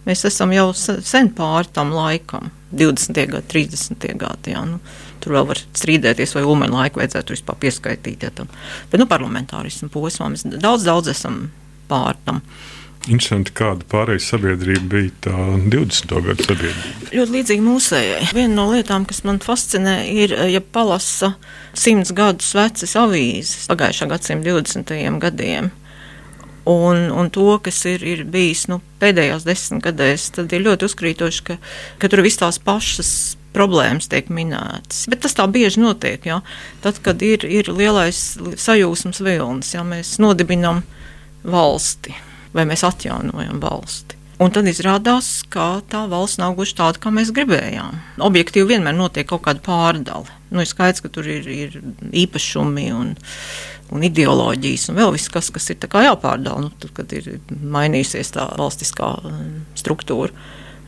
Mēs 0.06 0.24
esam 0.28 0.52
jau 0.54 0.68
sen 0.76 1.32
pāri 1.36 1.72
tam 1.74 1.94
laikam, 1.96 2.50
20. 2.72 3.24
gadsimta, 3.30 3.46
30. 3.52 4.10
gadsimta. 4.20 4.66
Nu, 4.68 4.80
Tur 5.20 5.36
vēl 5.36 5.46
var 5.50 5.60
strīdēties, 5.76 6.34
vai 6.36 6.46
Ulmanu 6.48 6.78
laiku 6.78 7.02
vajadzētu 7.02 7.34
vispār 7.34 7.58
pieskaitīt. 7.60 8.24
Ja 8.24 8.32
tam. 8.34 8.48
Bet 8.92 9.02
nu, 9.02 9.08
parlamentārismu 9.10 9.90
posmā 9.92 10.30
mēs 10.32 10.46
daudz, 10.56 10.86
daudz 10.88 11.12
esam 11.12 11.42
pār 11.90 12.16
tam. 12.24 12.40
Interesanti, 13.08 13.52
kāda 13.56 13.86
pārējais 13.88 14.26
sabiedrība 14.28 14.84
bija 14.92 15.12
tā 15.24 15.34
20. 15.72 16.10
gada 16.26 16.44
sabiedrība. 16.44 17.10
Ļoti 17.16 17.34
līdzīga 17.36 17.64
mūsējai. 17.64 18.26
Viena 18.36 18.52
no 18.58 18.66
lietām, 18.74 19.06
kas 19.08 19.22
man 19.24 19.40
fascinē, 19.40 19.94
ir, 20.12 20.34
ja 20.52 20.60
palasa 20.60 21.32
simts 21.72 22.12
gadus 22.16 22.52
vecas 22.56 22.92
avīzes 23.00 23.70
pagājušā 23.72 24.08
gadsimta 24.10 24.52
20. 24.52 25.20
gadiem. 25.24 25.70
Un, 26.68 27.06
un 27.16 27.30
to, 27.32 27.46
kas 27.64 27.78
ir, 27.88 28.04
ir 28.04 28.24
bijis 28.28 28.66
nu, 28.68 28.80
pēdējās 29.00 29.46
desmitgadēs, 29.48 30.30
tad 30.36 30.52
ir 30.52 30.66
ļoti 30.66 30.88
uzkrītoši, 30.90 31.44
ka, 31.46 31.56
ka 31.98 32.10
tur 32.10 32.20
ir 32.20 32.28
visas 32.28 32.42
tās 32.42 32.60
pašas 32.62 33.12
problēmas 33.56 34.10
tiek 34.12 34.28
minētas. 34.30 35.06
Bet 35.10 35.24
tas 35.24 35.34
tā 35.38 35.48
bieži 35.50 35.80
notiek. 35.82 36.26
Ja? 36.28 36.40
Tad, 36.84 37.00
kad 37.04 37.24
ir, 37.24 37.48
ir 37.48 37.72
lielais 37.72 38.20
sajūsmas 38.60 39.22
vilnis, 39.24 39.72
ja 39.74 39.86
mēs 39.86 40.18
nodibinām 40.22 40.84
valsti 41.42 42.14
vai 42.54 42.66
mēs 42.68 42.84
atjaunojam 42.86 43.60
valsti. 43.62 44.18
Un 44.40 44.52
tad 44.54 44.68
izrādās, 44.70 45.42
ka 45.52 45.82
tā 45.92 46.06
valsts 46.08 46.40
nav 46.40 46.54
gluži 46.56 46.78
tāda, 46.78 47.00
kā 47.02 47.12
mēs 47.12 47.32
gribējām. 47.36 47.98
Objektīvi 48.24 48.72
vienmēr 48.72 48.96
notiek 48.96 49.28
kaut 49.28 49.44
kāda 49.44 49.60
pārdale. 49.64 50.32
Nu, 50.48 50.62
ir 50.62 50.70
skaidrs, 50.70 51.02
ka 51.04 51.10
tur 51.12 51.28
ir, 51.28 51.44
ir 51.44 51.76
īpašumi 52.22 52.86
un, 52.96 53.12
un 53.90 54.06
ideoloģijas, 54.06 54.88
un 54.90 54.98
vēl 55.00 55.14
viss, 55.16 55.30
kas, 55.32 55.50
kas 55.54 55.70
ir 55.72 55.80
jāpārdala, 55.80 56.66
nu, 56.66 56.72
tad, 56.80 56.94
kad 56.96 57.12
ir 57.16 57.38
mainījusies 57.50 58.34
tā 58.36 58.48
valstiskā 58.58 59.14
struktūra, 59.78 60.34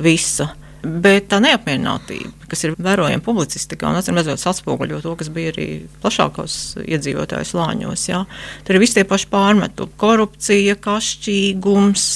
visa. 0.03 0.53
Bet 0.83 1.29
tā 1.31 1.39
neapmierinātība, 1.39 2.49
kas 2.51 2.65
ir 2.67 2.73
vērojama 2.75 3.23
publicistikā, 3.23 3.87
un 3.87 4.01
atcīm 4.01 4.17
redzot, 4.19 4.43
atspoguļo 4.51 4.99
to, 5.05 5.13
kas 5.21 5.29
bija 5.31 5.53
arī 5.53 5.67
plašākos 6.03 6.57
iedzīvotāju 6.83 7.47
slāņos. 7.53 8.09
Jā. 8.09 8.25
Tur 8.67 8.75
ir 8.75 8.83
visi 8.83 8.97
tie 8.99 9.05
paši 9.07 9.29
pārmetumi- 9.31 9.95
korupcija, 10.03 10.75
kašķīgums, 10.83 12.09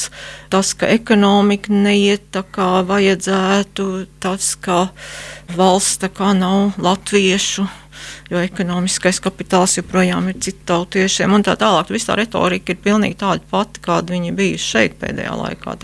tas, 0.51 0.75
ka 0.75 0.91
ekonomika 0.91 1.71
neiet 1.71 2.27
tā 2.35 2.43
kā 2.43 2.83
vajadzētu, 2.91 4.07
tas, 4.19 4.57
ka 4.57 4.91
valsts 5.55 6.03
tā 6.03 6.11
kā 6.11 6.35
nav 6.35 6.75
latviešu 6.75 7.69
jo 8.31 8.43
ekonomiskais 8.43 9.21
kapitāls 9.23 9.77
joprojām 9.79 10.31
ir 10.33 10.41
citu 10.43 10.65
tautiešiem 10.73 11.37
un 11.37 11.47
tā 11.47 11.55
tālāk. 11.61 11.93
Viss 11.95 12.09
tā 12.09 12.17
retorika 12.19 12.75
ir 12.75 12.83
pilnīgi 12.83 13.19
tāda 13.23 13.45
pati, 13.51 13.83
kāda 13.85 14.17
viņi 14.17 14.35
bija 14.37 14.61
šeit 14.61 14.99
pēdējā 15.03 15.35
laikā. 15.39 15.77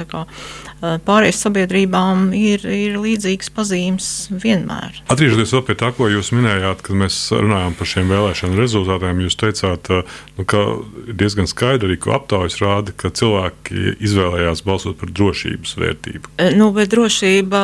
Pārējais 0.82 1.38
sabiedrībām 1.44 2.32
ir, 2.34 2.64
ir 2.66 2.96
līdzīgas 2.98 3.52
pazīmes 3.54 4.06
vienmēr. 4.42 4.96
Atgriežoties 5.12 5.54
pie 5.68 5.76
tā, 5.78 5.92
ko 5.94 6.08
jūs 6.10 6.32
minējāt, 6.34 6.82
kad 6.82 6.98
mēs 6.98 7.18
runājām 7.30 7.76
par 7.78 7.90
šiem 7.92 8.10
vēlēšanu 8.10 8.58
rezultātiem, 8.58 9.20
jūs 9.22 9.38
teicāt, 9.38 9.92
nu, 10.38 10.46
ka 10.48 10.64
diezgan 11.06 11.46
skaidri, 11.46 12.00
ka 12.02 12.16
aptaujas 12.18 12.58
rāda, 12.58 12.94
ka 12.98 13.12
cilvēki 13.14 13.94
izvēlējās 14.02 14.64
balsot 14.66 14.98
par 14.98 15.14
drošības 15.14 15.76
vērtību. 15.78 16.34
Nu, 16.58 16.72
bet 16.74 16.90
drošība. 16.96 17.62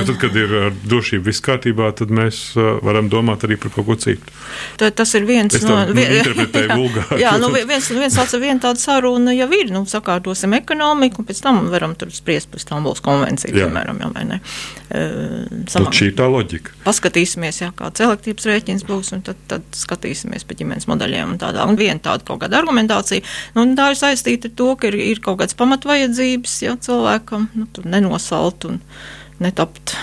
Jo 0.00 0.04
tad, 0.10 0.18
kad 0.26 0.42
ir 0.42 0.56
drošība 0.82 1.30
viss 1.30 1.46
kārtībā, 1.46 1.92
tad 1.94 2.10
mēs 2.10 2.48
varam 2.82 3.12
domāt 3.12 3.46
arī 3.46 3.60
par 3.62 3.70
kaut 3.78 3.86
ko 3.86 4.00
citu. 4.00 4.15
Tā, 4.80 4.90
tas 4.94 5.12
ir 5.18 5.24
viens 5.28 5.54
es 5.56 5.64
no 5.66 5.76
tiem, 5.90 6.72
vulgāri. 6.80 7.18
jā, 7.20 7.32
nu, 7.40 7.50
viens, 7.54 7.88
viens 7.92 8.16
tāds, 8.16 8.34
viena 8.40 8.60
tāda 8.62 8.80
saruna 8.80 9.34
jau 9.36 9.48
ir. 9.56 9.70
Nu, 9.74 9.82
sakārtosim 9.88 10.54
ekonomiku, 10.58 11.22
un 11.22 11.28
pēc 11.28 11.42
tam 11.44 11.60
varam 11.72 11.96
tur 11.98 12.12
spriest 12.14 12.50
par 12.52 12.62
Stambuls 12.62 13.02
konvenciju, 13.04 13.52
jā. 13.52 13.66
piemēram, 13.66 14.00
jau, 14.04 14.10
vai 14.14 14.24
ne? 14.28 14.40
Samā, 15.72 15.90
šī 15.96 16.10
ir 16.12 16.16
tā 16.18 16.28
loģika. 16.30 16.76
Paskatīsimies, 16.86 17.60
jā, 17.64 17.72
kāds 17.76 18.04
elektrības 18.06 18.48
rēķins 18.52 18.86
būs, 18.86 19.12
un 19.16 19.24
tad, 19.26 19.40
tad 19.50 19.66
skatīsimies 19.76 20.46
pa 20.46 20.56
ģimenes 20.58 20.88
modeļiem 20.90 21.34
un 21.34 21.42
tādā. 21.42 21.66
Un 21.66 21.78
viena 21.80 21.98
tāda 22.02 22.26
kaut 22.28 22.44
kāda 22.44 22.60
argumentācija, 22.62 23.24
nu, 23.56 23.66
tā 23.78 23.90
ir 23.92 24.00
saistīta 24.00 24.52
ar 24.52 24.56
to, 24.60 24.72
ka 24.80 24.92
ir, 24.92 24.98
ir 25.12 25.22
kaut 25.24 25.40
kāds 25.42 25.58
pamatvajadzības, 25.58 26.58
ja 26.64 26.76
cilvēkam 26.86 27.50
nu, 27.58 27.68
nenosalt 27.84 28.68
un 28.70 28.82
netapt 29.42 29.94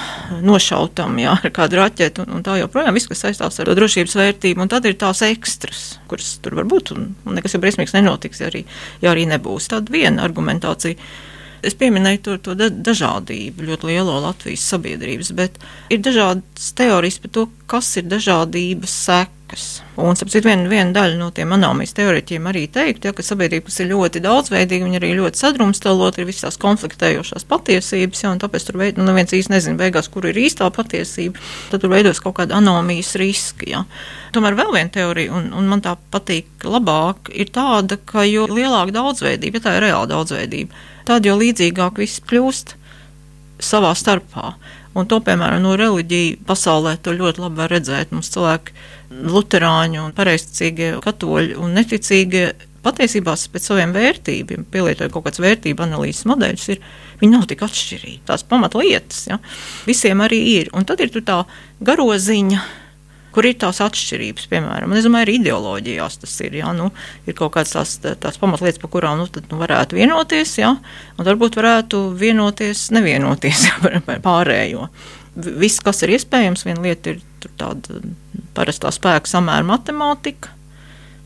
nošautam 0.43 1.17
jā, 1.21 1.33
ar 1.35 1.51
kādu 1.53 1.79
raķeti 1.79 2.23
un, 2.23 2.37
un 2.37 2.45
tā 2.45 2.57
joprojām. 2.59 2.95
Viss, 2.95 3.09
kas 3.09 3.23
saistās 3.25 3.59
ar 3.61 3.71
drošības 3.77 4.15
vērtību, 4.19 4.63
un 4.63 4.71
tad 4.71 4.87
ir 4.89 4.97
tās 4.99 5.23
ekstras, 5.25 5.83
kuras 6.09 6.35
tur 6.43 6.57
var 6.59 6.67
būt, 6.69 6.93
un, 6.95 7.11
un 7.25 7.37
nekas 7.37 7.55
jau 7.55 7.61
briesmīgs 7.63 7.95
nenotiks, 7.97 8.43
ja 8.43 8.49
arī, 8.51 8.63
ja 9.03 9.13
arī 9.13 9.27
nebūs. 9.29 9.69
Tāda 9.73 9.93
viena 9.93 10.25
argumentācija. 10.27 10.99
Es 11.63 11.77
pieminēju 11.79 12.19
to, 12.25 12.37
to 12.43 12.55
dažādību, 12.59 13.69
ļoti 13.69 13.87
lielo 13.87 14.17
Latvijas 14.25 14.65
sabiedrības, 14.73 15.31
bet 15.37 15.61
ir 15.93 16.01
dažādas 16.03 16.73
teorijas 16.75 17.21
par 17.23 17.31
to, 17.37 17.45
kas 17.71 17.93
ir 18.01 18.09
dažādības 18.11 18.97
sekas. 19.53 19.81
Un, 19.95 20.15
sapratu, 20.15 20.41
viena, 20.47 20.67
viena 20.69 20.93
daļa 20.93 21.17
no 21.19 21.29
tiem 21.31 21.53
anomijas 21.53 21.93
teorēķiem 21.97 22.47
arī 22.49 22.65
teikt, 22.71 23.05
ja, 23.05 23.13
ka 23.13 23.23
sabiedrība, 23.23 23.67
kas 23.67 23.79
ir 23.79 23.91
ļoti 23.91 24.21
daudzveidīga, 24.23 24.85
viņa 24.85 24.99
arī 24.99 25.11
ļoti 25.19 25.39
sadrumstalot, 25.39 26.17
ir 26.17 26.27
visās 26.27 26.57
konfliktējošās 26.61 27.45
patiesības, 27.45 28.23
ja, 28.23 28.31
un 28.33 28.41
tāpēc 28.41 28.67
tur 28.67 28.79
veid, 28.81 28.97
nu, 28.97 29.05
neviens 29.05 29.33
īsti 29.33 29.53
nezina 29.53 29.77
beigās, 29.77 30.09
kur 30.09 30.25
ir 30.29 30.39
īstā 30.41 30.69
patiesība, 30.73 31.39
tad 31.71 31.83
tur 31.83 31.93
veidos 31.93 32.21
kaut 32.23 32.37
kāda 32.39 32.57
anomijas 32.57 33.13
riski. 33.19 33.71
Ja. 33.73 33.83
Tomēr 34.33 34.57
vēl 34.57 34.73
viena 34.73 34.93
teorija, 34.93 35.33
un, 35.37 35.51
un 35.53 35.69
man 35.69 35.83
tā 35.85 35.95
patīk 36.13 36.65
labāk, 36.65 37.29
ir 37.33 37.53
tāda, 37.53 37.99
ka 38.01 38.25
jo 38.25 38.47
lielāka 38.49 38.95
daudzveidība, 38.97 39.59
ja 39.59 39.67
tā 39.67 39.77
ir 39.77 39.89
reāla 39.89 40.09
daudzveidība, 40.09 40.85
tad 41.05 41.27
jo 41.27 41.37
līdzīgāk 41.37 42.01
viss 42.01 42.23
kļūst 42.25 42.79
savā 43.63 43.93
starpā. 43.95 44.55
Un 44.93 45.07
to, 45.09 45.17
piemēram, 45.25 45.63
no 45.63 45.73
reliģija 45.79 46.43
pasaulē 46.45 46.97
to 47.01 47.15
ļoti 47.17 47.41
labi 47.41 47.61
var 47.63 47.71
redzēt. 47.73 48.11
Mums 48.13 48.29
cilvēki, 48.33 48.75
luterāņi 49.33 50.03
pareizticīgie 50.17 50.91
katoļi 51.03 51.57
un 51.61 51.73
neticīgie 51.77 52.45
patiesībā 52.83 53.33
pēc 53.53 53.65
saviem 53.69 53.93
vērtībiem, 53.95 54.67
pielietojot 54.71 55.13
kaut 55.13 55.27
kādas 55.27 55.41
vērtību 55.43 55.85
analīzes 55.85 56.27
modeļus, 56.29 56.67
ir, 56.75 56.81
viņi 57.21 57.31
nav 57.31 57.47
tik 57.49 57.63
atšķirīgi. 57.65 58.21
Tās 58.27 58.43
pamatlietas 58.47 59.27
ja, 59.31 59.39
visiem 59.87 60.23
arī 60.25 60.41
ir. 60.57 60.71
Un 60.75 60.85
tad 60.87 61.01
ir 61.03 61.13
tā 61.23 61.39
garoziņa 61.83 62.61
kur 63.33 63.47
ir 63.47 63.57
tās 63.61 63.81
atšķirības, 63.83 64.45
piemēram. 64.51 64.93
Es 64.93 65.07
domāju, 65.07 65.27
arī 65.27 65.37
ideoloģijās 65.39 66.19
tas 66.21 66.35
ir. 66.45 66.59
Jā, 66.61 66.71
nu, 66.77 66.91
ir 67.27 67.37
kaut 67.37 67.55
kādas 67.55 67.73
tās, 67.75 67.95
tās 68.21 68.39
pamatlietas, 68.41 68.81
par 68.81 68.91
kurām 68.93 69.19
nu, 69.21 69.27
tad, 69.31 69.47
nu, 69.51 69.59
varētu 69.61 69.97
vienoties, 69.97 70.55
jā, 70.61 70.73
un 71.17 71.27
varbūt 71.27 71.57
varētu 71.59 72.05
vienoties, 72.19 72.87
nevienoties 72.95 73.67
par 73.83 74.23
pārējo. 74.25 74.89
Viss, 75.33 75.81
kas 75.81 76.03
ir 76.05 76.13
iespējams, 76.13 76.65
viena 76.67 76.83
lieta 76.85 77.15
ir 77.15 77.23
tāda 77.57 78.03
parastā 78.53 78.91
spēka 78.93 79.29
samēra 79.29 79.65
matemātika, 79.65 80.53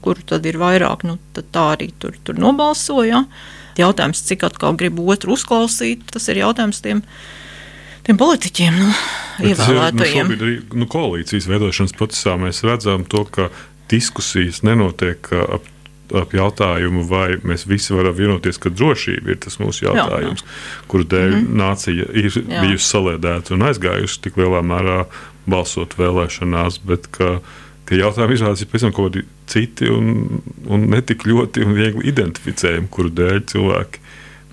kuru 0.05 0.23
tad 0.29 0.45
ir 0.47 0.59
vairāk, 0.61 1.03
nu, 1.07 1.17
tad 1.35 1.49
tā 1.51 1.65
arī 1.75 1.89
tur, 1.99 2.15
tur 2.23 2.39
nobalsoja. 2.39 3.25
Jautājums, 3.77 4.23
cik 4.25 4.47
atkal 4.47 4.77
grib 4.79 4.97
otru 5.03 5.35
uzklausīt, 5.35 6.07
tas 6.13 6.25
ir 6.31 6.39
jautājums 6.39 6.79
tiem 6.81 7.03
tiem 8.07 8.19
politiķiem, 8.19 8.75
nu, 8.79 8.91
ievēlētajiem. 9.49 10.29
Nu, 10.31 10.37
arī 10.37 10.59
nu, 10.79 10.87
koalīcijas 10.91 11.49
veidošanas 11.51 11.95
procesā 11.97 12.37
mēs 12.39 12.63
redzam 12.67 13.03
to, 13.09 13.25
ka 13.27 13.49
diskusijas 13.91 14.61
nenotiek 14.67 15.27
ap, 15.35 15.67
ap 16.15 16.35
jautājumu, 16.35 17.03
vai 17.09 17.37
mēs 17.47 17.67
visi 17.67 17.95
varam 17.95 18.15
vienoties, 18.15 18.59
ka 18.63 18.71
drošība 18.71 19.33
ir 19.33 19.39
tas 19.43 19.59
mūsu 19.59 19.87
jautājums, 19.89 20.43
jā, 20.43 20.49
jā. 20.49 20.89
kuru 20.91 21.07
dēļ 21.13 21.29
mm 21.29 21.39
-hmm. 21.39 21.61
nācija 21.63 22.09
ir 22.23 22.31
jā. 22.31 22.61
bijusi 22.63 22.87
saliedēta 22.87 23.55
un 23.55 23.67
aizgājusi 23.69 24.21
tik 24.23 24.39
lielā 24.39 24.63
mērā 24.63 25.05
balsot 25.47 25.95
vēlēšanās, 25.99 26.81
bet 26.87 27.07
ka, 27.11 27.39
ka 27.87 27.95
jautājumi 27.95 28.35
izrādās 28.35 28.61
ir 28.63 28.71
pavisam 28.71 28.93
kaut 28.95 29.15
kādi 29.15 29.25
citi 29.47 29.87
un, 29.91 30.41
un 30.67 30.89
netik 30.91 31.23
ļoti 31.27 31.63
un 31.63 31.75
viegli 31.75 32.07
identificējami, 32.11 32.87
kuru 32.91 33.11
dēļ 33.15 33.43
cilvēki 33.51 33.99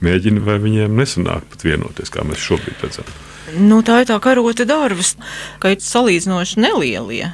mēģina 0.05 0.43
vai 0.43 0.59
viņiem 0.62 0.99
nesanāk 0.99 1.47
pat 1.51 1.64
vienoties, 1.67 2.11
kā 2.11 2.27
mēs 2.27 2.43
šobrīd 2.43 2.83
redzam. 2.83 3.07
Nu, 3.55 3.83
tā 3.87 4.03
ir 4.03 4.09
tā 4.11 4.19
karota 4.23 4.67
darbs, 4.67 5.14
ka 5.62 5.75
ir 5.75 5.83
salīdzinoši 5.83 6.62
nelielie 6.64 7.31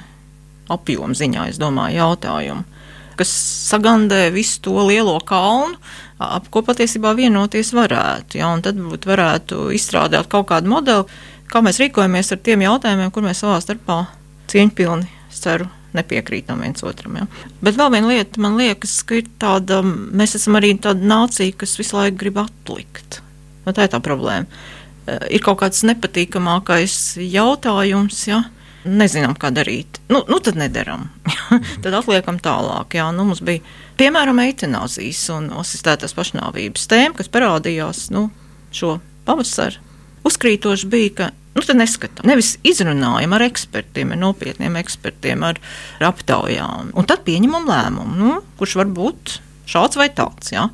apjomu 0.70 1.16
ziņā, 1.16 1.48
es 1.50 1.58
domāju, 1.60 1.98
jautājumi, 1.98 2.84
kas 3.18 3.32
sagandē 3.70 4.28
visu 4.34 4.60
to 4.64 4.76
lielo 4.86 5.16
kalnu, 5.26 5.76
ap 6.20 6.48
ko 6.52 6.62
patiesībā 6.64 7.12
vienoties 7.18 7.72
varētu. 7.76 8.40
Ja, 8.40 8.52
tad 8.64 8.78
būtu 8.80 9.10
varētu 9.10 9.68
izstrādāt 9.76 10.30
kaut 10.32 10.48
kādu 10.52 10.70
modeli, 10.72 11.20
kā 11.50 11.62
mēs 11.64 11.80
rīkojamies 11.82 12.32
ar 12.34 12.42
tiem 12.44 12.64
jautājumiem, 12.66 13.12
kur 13.12 13.26
mēs 13.26 13.42
savā 13.42 13.58
starpā 13.64 14.02
cieņpilni, 14.52 15.08
ceru, 15.34 15.68
nepiekrītam 15.96 16.62
viens 16.62 16.84
otram. 16.86 17.18
Ja. 17.18 17.26
Bet 17.64 17.78
vēl 17.78 17.94
viena 17.96 18.12
lieta, 18.12 18.42
man 18.42 18.58
liekas, 18.60 19.00
ka 19.06 19.18
ir 19.18 19.30
tāda, 19.42 19.80
mēs 19.82 20.36
esam 20.38 20.58
arī 20.60 20.76
tāda 20.82 21.02
nācija, 21.02 21.56
kas 21.58 21.78
visu 21.80 21.98
laiku 21.98 22.20
grib 22.20 22.38
atlikt. 22.44 23.20
Nu, 23.66 23.74
tā 23.76 23.86
ir 23.86 23.92
tā 23.92 24.00
problēma 24.02 24.48
ir 25.30 25.42
kaut 25.44 25.60
kāds 25.62 25.84
nepatīkamākais 25.88 26.96
jautājums. 27.24 28.22
Ja? 28.28 28.44
Nezinām, 28.88 29.34
kā 29.36 29.50
darīt. 29.52 30.00
Nu, 30.08 30.22
nu 30.30 30.38
tad 30.40 30.56
nedaram. 30.60 31.08
tad 31.84 31.96
atliekam 31.98 32.40
tālāk. 32.40 32.96
Jā, 32.96 33.10
nu, 33.12 33.26
mums 33.28 33.42
bija 33.44 33.60
piemēram 34.00 34.40
eitanāzijas 34.46 35.26
un 35.34 35.50
asistētās 35.60 36.16
pašnāvības 36.16 36.88
tēma, 36.88 37.18
kas 37.18 37.28
parādījās 37.32 38.06
nu, 38.14 38.28
šo 38.72 38.96
pavasaru. 39.28 39.82
Uzkrītoši 40.28 40.88
bija, 40.92 41.12
ka 41.16 41.28
nu, 41.56 41.62
tad 41.64 41.76
neskatām. 41.80 42.28
Nevis 42.28 42.54
izrunājam 42.66 43.36
ar 43.36 43.44
ekspertiem, 43.44 44.14
ar 44.14 44.20
nopietniem 44.20 44.76
ekspertiem, 44.80 45.44
ar, 45.44 45.60
ar 46.00 46.10
aptaujām. 46.10 46.92
Un 46.96 47.08
tad 47.08 47.24
pieņemam 47.28 47.68
lēmumu, 47.68 48.16
nu, 48.20 48.34
kurš 48.60 48.78
var 48.80 48.92
būt 48.96 49.38
šāds 49.70 50.00
vai 50.00 50.08
tāds. 50.12 50.52
Ja? 50.54 50.68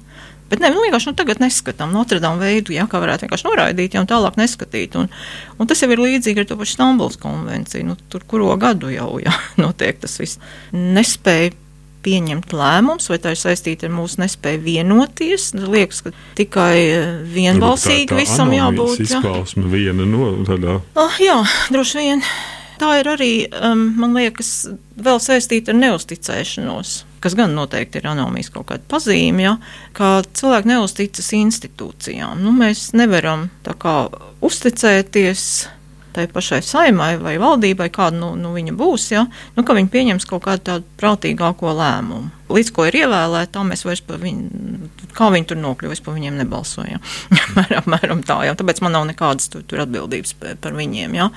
Bet 0.50 0.62
ne, 0.62 0.70
nu, 0.70 0.80
vienkārši 0.84 1.10
nu, 1.10 1.16
tagad 1.18 1.40
neskatām 1.42 1.90
Notre-Dame 1.96 2.38
veidu, 2.38 2.74
ja, 2.76 2.86
kā 2.90 3.00
varētu 3.02 3.26
vienkārši 3.26 3.48
noraidīt, 3.48 3.96
ja 3.96 4.04
tālāk 4.06 4.38
neskatīt. 4.38 4.94
Un, 5.00 5.10
un 5.58 5.70
tas 5.70 5.82
jau 5.82 5.90
ir 5.90 6.02
līdzīgi 6.04 6.44
ar 6.44 6.48
to 6.50 6.58
pašu 6.60 6.76
Stambulas 6.76 7.18
konvenciju. 7.22 7.86
Nu, 7.88 7.96
tur 8.12 8.26
kuro 8.30 8.52
gadu 8.60 8.92
jau 8.94 9.16
ja, 9.22 9.34
notiek 9.64 9.98
tas 10.02 10.18
viss. 10.22 10.42
Nespēja 10.70 11.54
pieņemt 12.06 12.52
lēmumus, 12.54 13.08
vai 13.10 13.18
tā 13.22 13.32
ir 13.34 13.40
saistīta 13.40 13.88
ar 13.88 13.94
mūsu 13.96 14.20
nespēju 14.22 14.62
vienoties. 14.62 15.48
Man 15.56 15.70
liekas, 15.74 16.04
ka 16.06 16.12
tikai 16.38 16.74
eh, 16.84 17.08
vienbalsīgi 17.34 18.06
tā, 18.06 18.14
tā 18.14 18.20
visam 18.20 18.52
jābūt. 18.54 19.00
Tas 19.00 19.16
izpausme 19.16 19.66
viena 19.72 20.06
no 20.06 20.36
tādā. 20.46 20.78
Oh, 20.94 21.18
jā, 21.22 21.40
droši 21.74 22.04
vien. 22.04 22.22
Tā 22.76 22.92
ir 23.00 23.08
arī, 23.08 23.32
um, 23.64 23.88
man 23.96 24.14
liekas, 24.18 24.52
vēl 25.00 25.20
saistīta 25.22 25.72
ar 25.72 25.80
neusticēšanos, 25.80 26.96
kas 27.26 27.34
gan 27.38 27.56
noteikti 27.58 27.98
ir 28.00 28.10
anomijas 28.12 28.52
kaut 28.54 28.68
kāda 28.70 28.86
pazīme, 28.90 29.42
ja, 29.42 29.56
ka 29.96 30.20
cilvēki 30.38 30.70
neusticas 30.70 31.32
institūcijām. 31.34 32.38
Nu, 32.42 32.54
mēs 32.54 32.92
nevaram 32.94 33.48
kā 33.66 33.96
uzticēties 34.46 35.42
tai 36.16 36.24
pašai 36.32 36.62
saimai 36.64 37.16
vai 37.20 37.34
valdībai, 37.40 37.90
kāda 37.92 38.16
nu, 38.16 38.30
nu 38.40 38.54
viņa 38.54 38.72
būs, 38.78 39.10
ja, 39.12 39.26
nu, 39.56 39.64
ka 39.66 39.76
viņi 39.76 39.92
pieņems 39.92 40.28
kaut 40.30 40.46
kādu 40.46 40.64
tādu 40.70 40.86
prātīgāko 41.00 41.74
lēmumu 41.76 42.30
līdz 42.52 42.72
ko 42.74 42.86
ir 42.88 42.98
ievēlēti, 43.02 43.52
tā 43.54 43.62
mēs 43.66 43.84
vairs 43.86 44.02
par 44.06 44.20
viņu, 44.22 44.90
kā 45.16 45.30
viņi 45.34 45.50
tur 45.50 45.60
nokļuva, 45.60 45.96
es 45.96 46.02
par 46.04 46.16
viņiem 46.16 46.38
nebalsoju. 46.42 47.00
Apmēram 47.80 48.22
tā, 48.26 48.42
jā. 48.48 48.56
tāpēc 48.58 48.82
man 48.84 48.96
nav 48.96 49.08
nekādas 49.10 49.50
tur, 49.52 49.64
tur 49.66 49.82
atbildības 49.86 50.36
par 50.62 50.76
viņiem. 50.76 51.16
Jā. 51.18 51.30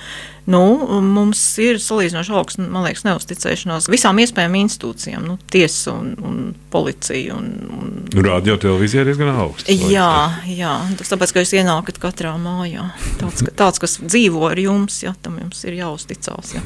Nu, 0.50 0.62
mums 1.04 1.40
ir 1.62 1.78
salīdzinoši 1.82 2.32
augsts, 2.34 2.60
man 2.62 2.86
liekas, 2.86 3.04
neusticēšanās 3.06 3.90
visām 3.92 4.18
iespējamām 4.22 4.64
institūcijām, 4.64 5.26
nu, 5.28 5.36
tiesa 5.52 5.92
un, 5.92 6.14
un 6.26 6.38
policija. 6.72 7.36
Un, 7.36 7.50
un... 7.76 7.92
Nu, 8.10 8.24
Radio 8.24 8.56
televīzija 8.60 9.04
ir 9.04 9.12
diezgan 9.12 9.30
augsts. 9.34 9.70
Jā, 9.90 10.40
jā, 10.50 10.72
tas 10.98 11.12
tāpēc, 11.12 11.34
ka 11.34 11.44
jūs 11.44 11.54
ienākat 11.60 12.00
katrā 12.02 12.32
mājā. 12.40 12.88
Tāds, 13.20 13.44
tāds 13.58 13.82
kas 13.82 13.98
dzīvo 14.02 14.48
ar 14.50 14.58
jums, 14.62 15.02
jā, 15.04 15.14
tam 15.22 15.38
jums 15.42 15.62
ir 15.68 15.78
jāuzticās. 15.82 16.56
Jā. 16.56 16.64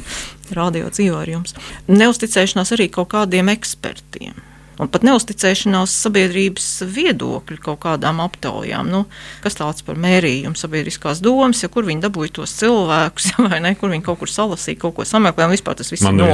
Radio 0.52 0.90
dzīvo 0.92 1.20
ar 1.22 1.30
jums. 1.30 1.56
Neusticēšanās 1.88 2.74
arī 2.76 2.90
kaut 2.92 3.12
kādiem 3.14 3.52
ekspertiem 3.54 4.34
un 4.80 4.90
pat 4.90 5.04
neusticēšanās 5.06 5.92
sabiedrības 6.04 6.66
viedokļu 6.90 7.58
kaut 7.62 7.80
kādām 7.84 8.20
aptaujām. 8.24 8.90
Nu, 8.90 9.04
kas 9.44 9.58
tāds 9.58 9.84
par 9.86 9.98
mērījumu 10.00 10.58
sabiedriskās 10.58 11.22
domas, 11.24 11.62
ja 11.62 11.70
kur 11.72 11.86
viņi 11.86 12.04
dabūja 12.04 12.34
tos 12.40 12.54
cilvēkus, 12.58 13.30
vai 13.46 13.60
ne, 13.64 13.74
kur 13.78 13.92
viņi 13.94 14.06
kaut 14.06 14.20
kur 14.22 14.30
salasīja, 14.30 14.80
kaut 14.82 14.96
ko 14.98 15.06
sameklēja, 15.08 15.50
un 15.50 15.56
vispār 15.56 15.78
tas 15.78 15.92
viss 15.94 16.06
man 16.06 16.18
no, 16.18 16.30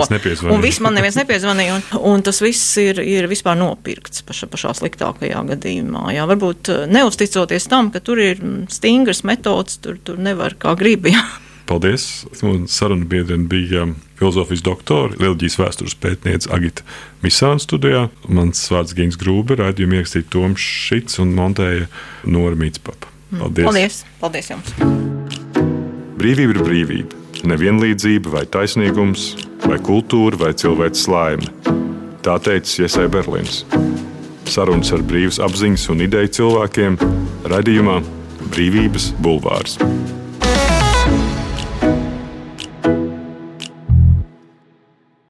un 0.55 0.64
viss 0.64 0.83
man 0.85 0.96
neviens 0.96 1.18
nepiezvanīja, 1.20 1.77
un, 1.77 2.01
un 2.14 2.25
tas 2.27 2.40
viss 2.44 2.73
ir, 2.81 3.03
ir 3.05 3.29
vispār 3.31 3.59
nopirkts 3.61 4.25
paša, 4.29 4.49
pašā 4.53 4.75
sliktākajā 4.81 5.44
gadījumā. 5.53 6.09
Jā, 6.16 6.27
varbūt 6.31 6.73
eh, 6.73 6.83
neusticoties 6.90 7.68
tam, 7.70 7.92
ka 7.94 8.03
tur 8.05 8.23
ir 8.23 8.40
stingras 8.73 9.25
metodas, 9.29 9.81
tur, 9.85 10.01
tur 10.05 10.20
nevar 10.20 10.57
kā 10.61 10.77
gribi. 10.81 11.14
Jā. 11.16 11.29
Paldies! 11.70 12.26
Sarunu 12.66 13.06
biedrene 13.06 13.46
bija 13.46 13.85
filozofijas 14.18 14.64
doktora, 14.66 15.14
reliģijas 15.20 15.54
vēstures 15.61 15.94
pētniece 16.02 16.50
Agita 16.50 16.83
Misāna 17.22 17.62
studijā. 17.62 18.09
Mans 18.26 18.64
vārds 18.74 18.96
Gins 18.98 19.14
Grūbe, 19.20 19.54
raidījumu 19.61 20.00
ierakstīja 20.00 20.26
Toms 20.35 20.59
Šits 20.59 21.22
un 21.22 21.30
montēja 21.38 21.87
Nora 22.26 22.59
Mītspapa. 22.59 23.06
Mm. 23.30 23.38
Paldies! 23.44 23.70
Paldies, 23.70 24.00
Paldies 24.18 24.50
jums! 24.50 24.74
Brīvība 26.18 26.59
ir 26.59 26.62
brīvība. 26.66 27.22
Nevienlīdzība 27.46 28.35
vai 28.35 28.46
taisnīgums, 28.50 29.30
vai 29.62 29.78
kultūra 29.78 30.42
vai 30.42 30.50
cilvēks 30.59 31.06
laime. 31.06 31.54
Tā 32.26 32.40
teica 32.42 32.83
Iesai 32.83 33.06
Berlīns. 33.14 33.62
Sarunas 34.50 34.90
ar 34.90 35.06
brīvas 35.06 35.38
apziņas 35.38 35.87
un 35.94 36.02
ideju 36.11 36.35
cilvēkiem 36.40 36.98
raidījumā 37.54 38.00
Brīvības 38.50 39.12
bulvārs. 39.22 39.78